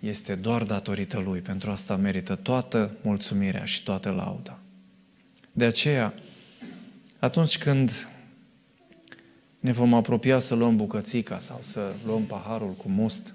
este 0.00 0.34
doar 0.34 0.64
datorită 0.64 1.18
Lui. 1.18 1.40
Pentru 1.40 1.70
asta 1.70 1.96
merită 1.96 2.34
toată 2.34 2.90
mulțumirea 3.02 3.64
și 3.64 3.82
toată 3.82 4.10
lauda. 4.10 4.58
De 5.52 5.64
aceea, 5.64 6.14
atunci 7.18 7.58
când 7.58 8.08
ne 9.60 9.72
vom 9.72 9.94
apropia 9.94 10.38
să 10.38 10.54
luăm 10.54 10.76
bucățica 10.76 11.38
sau 11.38 11.58
să 11.62 11.92
luăm 12.04 12.24
paharul 12.24 12.72
cu 12.72 12.88
must, 12.88 13.34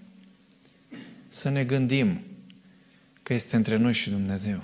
să 1.28 1.49
ne 1.49 1.63
gândim 1.63 2.21
că 3.23 3.34
este 3.34 3.56
între 3.56 3.75
noi 3.75 3.93
și 3.93 4.10
Dumnezeu. 4.10 4.63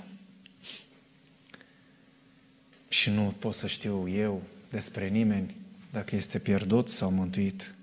Și 2.88 3.10
nu 3.10 3.34
pot 3.38 3.54
să 3.54 3.66
știu 3.66 4.08
eu 4.08 4.42
despre 4.70 5.08
nimeni 5.08 5.56
dacă 5.92 6.16
este 6.16 6.38
pierdut 6.38 6.88
sau 6.88 7.10
mântuit. 7.10 7.74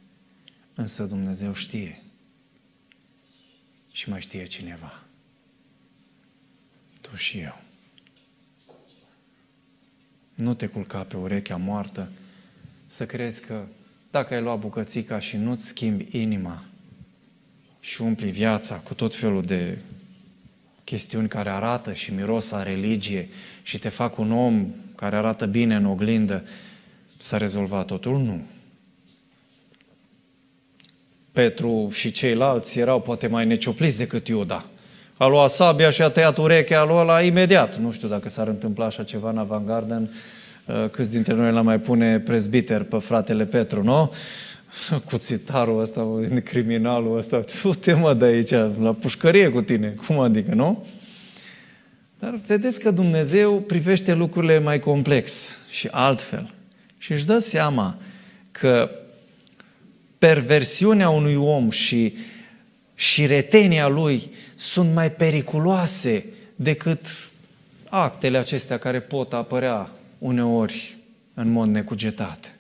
Însă 0.74 1.04
Dumnezeu 1.04 1.54
știe. 1.54 2.02
Și 3.92 4.10
mai 4.10 4.22
știe 4.22 4.46
cineva. 4.46 5.04
Tu 7.02 7.16
și 7.16 7.38
eu. 7.38 7.62
Nu 10.34 10.54
te 10.54 10.68
culca 10.68 11.00
pe 11.00 11.18
urechea 11.18 11.56
moartă 11.56 12.12
să 12.88 13.06
crezi 13.06 13.46
că 13.46 13.66
dacă 14.12 14.34
ai 14.34 14.42
luat 14.42 14.60
bucățica 14.60 15.20
și 15.20 15.38
nu-ți 15.38 15.68
schimbi 15.68 16.08
inima 16.12 16.64
și 17.80 18.02
umpli 18.02 18.32
viața 18.32 18.76
cu 18.76 18.94
tot 18.94 19.16
felul 19.16 19.44
de 19.44 19.78
chestiuni 20.84 21.28
care 21.28 21.50
arată 21.50 21.94
și 21.94 22.14
miros 22.14 22.52
a 22.52 22.64
religie 22.64 23.28
și 23.64 23.80
te 23.80 23.90
fac 23.90 24.18
un 24.18 24.32
om 24.32 24.68
care 24.96 25.16
arată 25.16 25.46
bine 25.46 25.76
în 25.76 25.86
oglindă, 25.86 26.44
s-a 27.18 27.38
rezolvat 27.38 27.86
totul? 27.86 28.22
Nu. 28.22 28.42
Petru 31.40 31.90
și 31.92 32.12
ceilalți 32.12 32.80
erau 32.80 33.02
poate 33.02 33.28
mai 33.28 33.46
neciopliți 33.46 33.98
decât 33.98 34.28
Iuda. 34.28 34.66
A 35.18 35.28
luat 35.28 35.50
sabia 35.50 35.90
și 35.90 36.02
a 36.02 36.10
tăiat 36.10 36.38
urechea 36.38 36.86
lui 36.86 36.96
ăla 36.96 37.22
imediat. 37.22 37.78
Nu 37.78 37.92
știu 37.92 38.08
dacă 38.08 38.30
s-ar 38.30 38.48
întâmpla 38.48 38.86
așa 38.86 39.04
ceva 39.04 39.30
în 39.30 39.38
Avangarden, 39.38 40.10
uh, 40.66 40.90
câți 40.90 41.12
dintre 41.12 41.34
noi 41.34 41.52
l-am 41.52 41.66
mai 41.66 41.80
pune 41.80 42.20
prezbiter 42.20 42.84
pe 42.84 42.98
fratele 42.98 43.46
Petru, 43.46 43.84
nu? 43.84 44.14
Cuțitarul 45.10 45.82
ăsta, 45.82 46.08
criminalul 46.44 47.18
ăsta, 47.18 47.40
tu 47.62 47.98
mă 47.98 48.14
de 48.14 48.26
aici, 48.26 48.52
la 48.82 48.96
pușcărie 49.00 49.50
cu 49.50 49.62
tine. 49.62 49.94
Cum 50.08 50.20
adică, 50.20 50.56
nu? 50.56 50.86
Dar 52.20 52.40
vedeți 52.48 52.80
că 52.80 52.92
Dumnezeu 52.92 53.60
privește 53.60 54.14
lucrurile 54.14 54.60
mai 54.60 54.80
complex 54.80 55.58
și 55.70 55.88
altfel. 55.92 56.54
Și 56.98 57.12
își 57.12 57.26
dă 57.26 57.38
seama 57.38 57.98
că 58.52 58.90
perversiunea 60.20 61.10
unui 61.10 61.36
om 61.36 61.70
și, 61.70 62.18
și 62.96 63.26
retenia 63.26 63.88
lui 63.88 64.32
sunt 64.56 64.94
mai 64.94 65.12
periculoase 65.12 66.26
decât 66.56 67.30
actele 67.90 68.38
acestea 68.38 68.78
care 68.78 69.00
pot 69.00 69.34
apărea 69.34 69.90
uneori 70.18 70.98
în 71.34 71.52
mod 71.52 71.68
necugetat. 71.68 72.54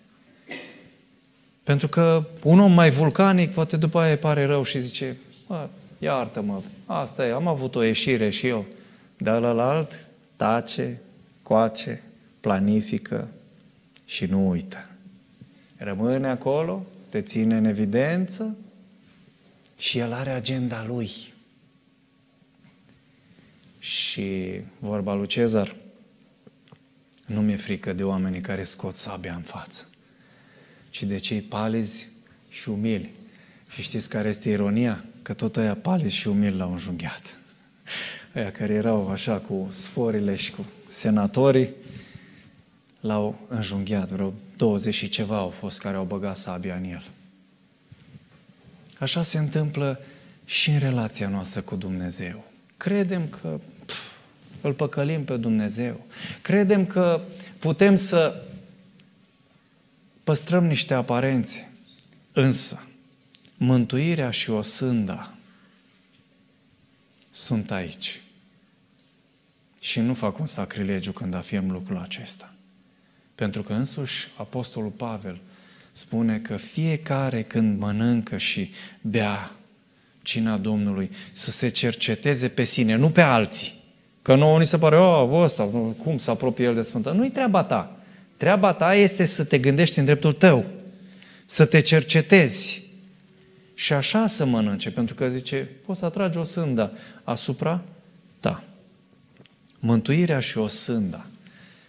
Pentru 1.63 1.87
că 1.87 2.23
un 2.43 2.59
om 2.59 2.71
mai 2.71 2.89
vulcanic 2.89 3.51
poate 3.51 3.77
după 3.77 3.99
aia 3.99 4.17
pare 4.17 4.45
rău 4.45 4.63
și 4.63 4.79
zice, 4.79 5.17
iartă-mă, 5.97 6.61
asta 6.85 7.25
e, 7.25 7.31
am 7.31 7.47
avut 7.47 7.75
o 7.75 7.83
ieșire 7.83 8.29
și 8.29 8.47
eu. 8.47 8.65
Dar 9.17 9.41
la 9.41 9.69
alt 9.69 10.09
tace, 10.35 11.01
coace, 11.43 12.03
planifică 12.39 13.27
și 14.05 14.25
nu 14.25 14.49
uită. 14.49 14.89
Rămâne 15.77 16.27
acolo 16.27 16.85
te 17.09 17.21
ține 17.21 17.57
în 17.57 17.65
evidență 17.65 18.57
și 19.77 19.97
el 19.97 20.13
are 20.13 20.29
agenda 20.29 20.85
lui. 20.87 21.09
Și 23.79 24.61
vorba 24.79 25.13
lui 25.13 25.27
Cezar, 25.27 25.75
nu 27.25 27.41
mi-e 27.41 27.55
frică 27.55 27.93
de 27.93 28.03
oamenii 28.03 28.41
care 28.41 28.63
scot 28.63 28.95
sabia 28.95 29.33
în 29.33 29.41
față, 29.41 29.87
ci 30.89 31.03
de 31.03 31.17
cei 31.17 31.41
palizi 31.41 32.07
și 32.49 32.69
umili. 32.69 33.09
Și 33.69 33.81
știți 33.81 34.09
care 34.09 34.29
este 34.29 34.49
ironia? 34.49 35.05
Că 35.21 35.33
tot 35.33 35.57
aia 35.57 35.75
palizi 35.75 36.15
și 36.15 36.27
umili 36.27 36.57
l-au 36.57 36.71
înjunghiat. 36.71 37.37
Aia 38.35 38.51
care 38.51 38.73
erau 38.73 39.09
așa 39.09 39.37
cu 39.37 39.69
sforile 39.73 40.35
și 40.35 40.51
cu 40.51 40.65
senatorii, 40.87 41.69
l-au 42.99 43.47
înjunghiat. 43.47 44.09
Vreo 44.09 44.33
20 44.59 44.93
și 44.93 45.09
ceva 45.09 45.37
au 45.37 45.49
fost 45.49 45.79
care 45.79 45.97
au 45.97 46.03
băgat 46.03 46.37
sabia 46.37 46.75
în 46.75 46.83
el. 46.83 47.03
Așa 48.99 49.23
se 49.23 49.37
întâmplă 49.37 49.99
și 50.45 50.69
în 50.69 50.79
relația 50.79 51.29
noastră 51.29 51.61
cu 51.61 51.75
Dumnezeu. 51.75 52.45
Credem 52.77 53.27
că 53.27 53.59
pf, 53.85 54.11
îl 54.61 54.73
păcălim 54.73 55.23
pe 55.23 55.37
Dumnezeu. 55.37 56.05
Credem 56.41 56.85
că 56.85 57.21
putem 57.59 57.95
să 57.95 58.43
păstrăm 60.23 60.65
niște 60.65 60.93
aparențe. 60.93 61.71
Însă, 62.31 62.83
mântuirea 63.57 64.31
și 64.31 64.49
o 64.49 64.61
sânda 64.61 65.33
sunt 67.31 67.71
aici. 67.71 68.21
Și 69.81 69.99
nu 69.99 70.13
fac 70.13 70.39
un 70.39 70.45
sacrilegiu 70.45 71.11
când 71.11 71.33
afirm 71.33 71.71
lucrul 71.71 71.97
acesta. 71.97 72.53
Pentru 73.39 73.63
că 73.63 73.73
însuși 73.73 74.27
Apostolul 74.35 74.89
Pavel 74.89 75.39
spune 75.91 76.39
că 76.39 76.57
fiecare 76.57 77.43
când 77.43 77.79
mănâncă 77.79 78.37
și 78.37 78.71
bea 79.01 79.51
cina 80.21 80.57
Domnului 80.57 81.11
să 81.31 81.51
se 81.51 81.69
cerceteze 81.69 82.47
pe 82.47 82.63
sine, 82.63 82.95
nu 82.95 83.09
pe 83.09 83.21
alții. 83.21 83.73
Că 84.21 84.35
nouă 84.35 84.59
ni 84.59 84.65
se 84.65 84.77
pare, 84.77 84.95
oh, 84.95 85.41
ăsta, 85.43 85.63
cum 86.03 86.17
să 86.17 86.31
apropie 86.31 86.65
el 86.65 86.73
de 86.73 86.81
Sfântă? 86.81 87.11
Nu-i 87.11 87.29
treaba 87.29 87.63
ta. 87.63 87.97
Treaba 88.37 88.73
ta 88.73 88.95
este 88.95 89.25
să 89.25 89.43
te 89.43 89.57
gândești 89.57 89.99
în 89.99 90.05
dreptul 90.05 90.33
tău, 90.33 90.65
să 91.45 91.65
te 91.65 91.81
cercetezi 91.81 92.83
și 93.73 93.93
așa 93.93 94.27
să 94.27 94.45
mănânce, 94.45 94.91
pentru 94.91 95.15
că 95.15 95.29
zice, 95.29 95.69
poți 95.85 95.99
să 95.99 96.05
atragi 96.05 96.37
o 96.37 96.43
sândă 96.43 96.91
asupra 97.23 97.81
ta. 98.39 98.63
Mântuirea 99.79 100.39
și 100.39 100.57
o 100.57 100.67
sânda 100.67 101.25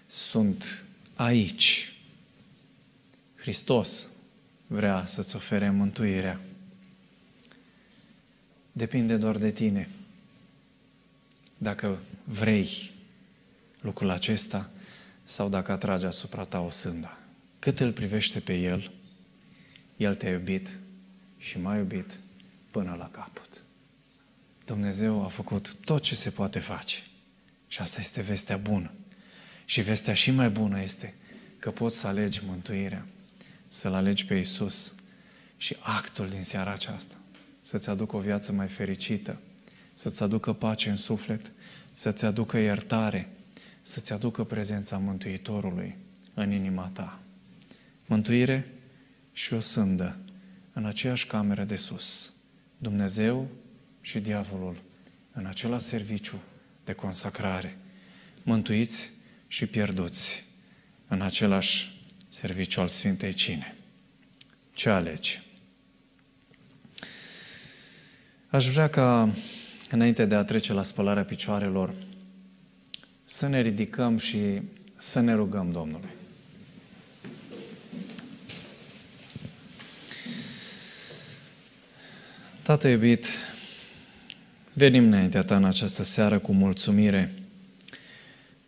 sunt 0.07 0.85
aici. 1.21 1.93
Hristos 3.35 4.07
vrea 4.67 5.05
să-ți 5.05 5.37
ofere 5.37 5.71
mântuirea. 5.71 6.41
Depinde 8.73 9.17
doar 9.17 9.37
de 9.37 9.51
tine. 9.51 9.89
Dacă 11.59 11.99
vrei 12.25 12.91
lucrul 13.81 14.11
acesta 14.11 14.71
sau 15.25 15.49
dacă 15.49 15.73
atrage 15.73 16.07
asupra 16.07 16.45
ta 16.45 16.61
o 16.61 16.71
sânda. 16.71 17.19
Cât 17.59 17.81
îl 17.81 17.93
privește 17.93 18.41
pe 18.41 18.55
El, 18.57 18.91
El 19.97 20.15
te-a 20.15 20.31
iubit 20.31 20.79
și 21.39 21.59
m-a 21.59 21.77
iubit 21.77 22.19
până 22.71 22.95
la 22.99 23.11
capăt. 23.11 23.63
Dumnezeu 24.65 25.25
a 25.25 25.29
făcut 25.29 25.75
tot 25.75 26.03
ce 26.03 26.15
se 26.15 26.31
poate 26.31 26.59
face. 26.59 27.03
Și 27.69 27.81
asta 27.81 28.01
este 28.01 28.23
vestea 28.23 28.57
bună. 28.57 28.91
Și 29.71 29.81
vestea 29.81 30.15
și 30.15 30.31
mai 30.31 30.51
bună 30.51 30.83
este 30.83 31.15
că 31.59 31.71
poți 31.71 31.99
să 31.99 32.07
alegi 32.07 32.41
mântuirea, 32.47 33.07
să-L 33.69 33.93
alegi 33.93 34.25
pe 34.25 34.35
Isus 34.35 34.95
și 35.57 35.77
actul 35.81 36.29
din 36.29 36.43
seara 36.43 36.73
aceasta 36.73 37.15
să-ți 37.61 37.91
aducă 37.91 38.17
o 38.17 38.21
viață 38.21 38.53
mai 38.53 38.69
fericită, 38.69 39.41
să-ți 39.95 40.23
aducă 40.23 40.53
pace 40.53 40.91
în 40.91 40.97
suflet, 40.97 41.53
să-ți 41.93 42.25
aducă 42.25 42.59
iertare, 42.59 43.29
să-ți 43.83 44.13
aducă 44.13 44.45
prezența 44.45 44.99
Mântuitorului 44.99 45.97
în 46.35 46.53
inima 46.53 46.91
ta. 46.93 47.21
Mântuire 48.07 48.69
și 49.33 49.55
o 49.55 49.61
sândă 49.61 50.17
în 50.73 50.85
aceeași 50.85 51.27
cameră 51.27 51.65
de 51.65 51.77
sus. 51.77 52.33
Dumnezeu 52.79 53.49
și 54.01 54.19
diavolul 54.19 54.83
în 55.33 55.47
același 55.47 55.85
serviciu 55.85 56.41
de 56.85 56.93
consacrare. 56.93 57.77
Mântuiți 58.43 59.19
și 59.53 59.67
pierduți 59.67 60.45
în 61.09 61.21
același 61.21 62.03
serviciu 62.29 62.81
al 62.81 62.89
Sfintei 62.89 63.33
Cine. 63.33 63.77
Ce 64.73 64.89
alegi? 64.89 65.41
Aș 68.49 68.69
vrea 68.69 68.89
ca, 68.89 69.33
înainte 69.91 70.25
de 70.25 70.35
a 70.35 70.45
trece 70.45 70.73
la 70.73 70.83
spălarea 70.83 71.25
picioarelor, 71.25 71.95
să 73.25 73.49
ne 73.49 73.61
ridicăm 73.61 74.19
și 74.19 74.63
să 74.97 75.21
ne 75.21 75.35
rugăm 75.35 75.73
Domnului. 75.73 76.11
Tată 82.63 82.89
iubit, 82.89 83.27
venim 84.73 85.05
înaintea 85.05 85.43
Ta 85.43 85.57
în 85.57 85.65
această 85.65 86.03
seară 86.03 86.39
cu 86.39 86.53
mulțumire 86.53 87.40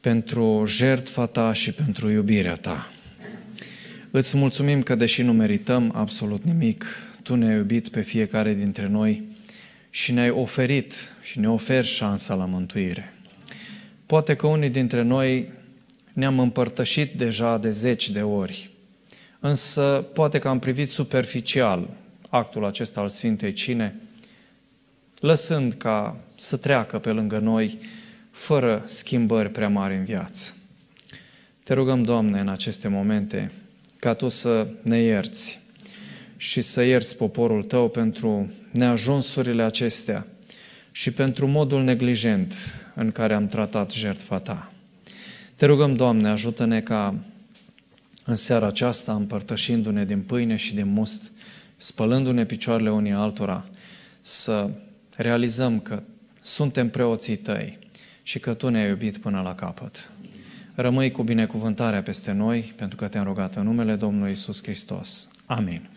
pentru 0.03 0.65
jertfa 0.67 1.27
Ta 1.27 1.53
și 1.53 1.73
pentru 1.73 2.11
iubirea 2.11 2.55
Ta. 2.55 2.93
Îți 4.11 4.37
mulțumim 4.37 4.83
că, 4.83 4.95
deși 4.95 5.23
nu 5.23 5.33
merităm 5.33 5.93
absolut 5.95 6.43
nimic, 6.45 6.85
Tu 7.23 7.35
ne-ai 7.35 7.57
iubit 7.57 7.89
pe 7.89 8.01
fiecare 8.01 8.55
dintre 8.55 8.89
noi 8.89 9.23
și 9.91 10.13
ne-ai 10.13 10.31
oferit 10.31 10.95
și 11.23 11.39
ne 11.39 11.51
oferi 11.51 11.87
șansa 11.87 12.35
la 12.35 12.45
mântuire. 12.45 13.13
Poate 14.07 14.37
că 14.37 14.47
unii 14.47 14.71
dintre 14.71 15.03
noi 15.03 15.49
ne-am 16.13 16.39
împărtășit 16.39 17.13
deja 17.13 17.59
de 17.59 17.71
zeci 17.71 18.11
de 18.11 18.23
ori, 18.23 18.71
însă 19.41 20.07
poate 20.15 20.39
că 20.39 20.49
am 20.49 20.59
privit 20.59 20.89
superficial 20.89 21.89
actul 22.29 22.65
acesta 22.65 23.01
al 23.01 23.09
Sfintei 23.09 23.53
Cine, 23.53 23.95
lăsând 25.21 25.73
ca 25.73 26.17
să 26.35 26.57
treacă 26.57 26.99
pe 26.99 27.11
lângă 27.11 27.39
noi 27.39 27.79
fără 28.33 28.83
schimbări 28.87 29.51
prea 29.51 29.69
mari 29.69 29.97
în 29.97 30.05
viață. 30.05 30.53
Te 31.63 31.75
rugăm, 31.75 32.03
Doamne, 32.03 32.41
în 32.41 32.49
aceste 32.49 32.89
momente, 32.89 33.53
ca 33.99 34.15
Tu 34.15 34.29
să 34.29 34.67
ne 34.83 34.99
ierți 34.99 35.61
și 36.37 36.63
să 36.63 36.83
ierți 36.83 37.17
poporul 37.17 37.65
Tău 37.65 37.89
pentru 37.89 38.51
neajunsurile 38.71 39.63
acestea 39.63 40.27
și 40.93 41.11
pentru 41.11 41.47
modul 41.47 41.83
neglijent 41.83 42.55
în 42.95 43.11
care 43.11 43.35
am 43.35 43.49
tratat 43.49 43.93
jertfa 43.93 44.39
Ta. 44.39 44.73
Te 45.57 45.67
rugăm, 45.67 45.95
Doamne, 45.95 46.29
ajută-ne 46.29 46.81
ca 46.81 47.15
în 48.25 48.37
seara 48.37 48.67
aceasta, 48.67 49.15
împărtășindu-ne 49.15 50.05
din 50.05 50.23
pâine 50.23 50.57
și 50.57 50.75
din 50.75 50.93
must, 50.93 51.31
spălându-ne 51.77 52.45
picioarele 52.45 52.91
unii 52.91 53.13
altora, 53.13 53.67
să 54.21 54.71
realizăm 55.17 55.81
că 55.81 56.03
suntem 56.41 56.91
preoții 56.91 57.37
Tăi 57.37 57.79
și 58.23 58.39
că 58.39 58.55
Tu 58.55 58.69
ne-ai 58.69 58.89
iubit 58.89 59.19
până 59.19 59.41
la 59.41 59.55
capăt. 59.55 60.11
Rămâi 60.75 61.11
cu 61.11 61.23
binecuvântarea 61.23 62.03
peste 62.03 62.33
noi, 62.33 62.73
pentru 62.77 62.97
că 62.97 63.09
te-am 63.09 63.25
rugat 63.25 63.57
în 63.57 63.63
numele 63.63 63.95
Domnului 63.95 64.33
Isus 64.33 64.63
Hristos. 64.63 65.31
Amin. 65.47 65.89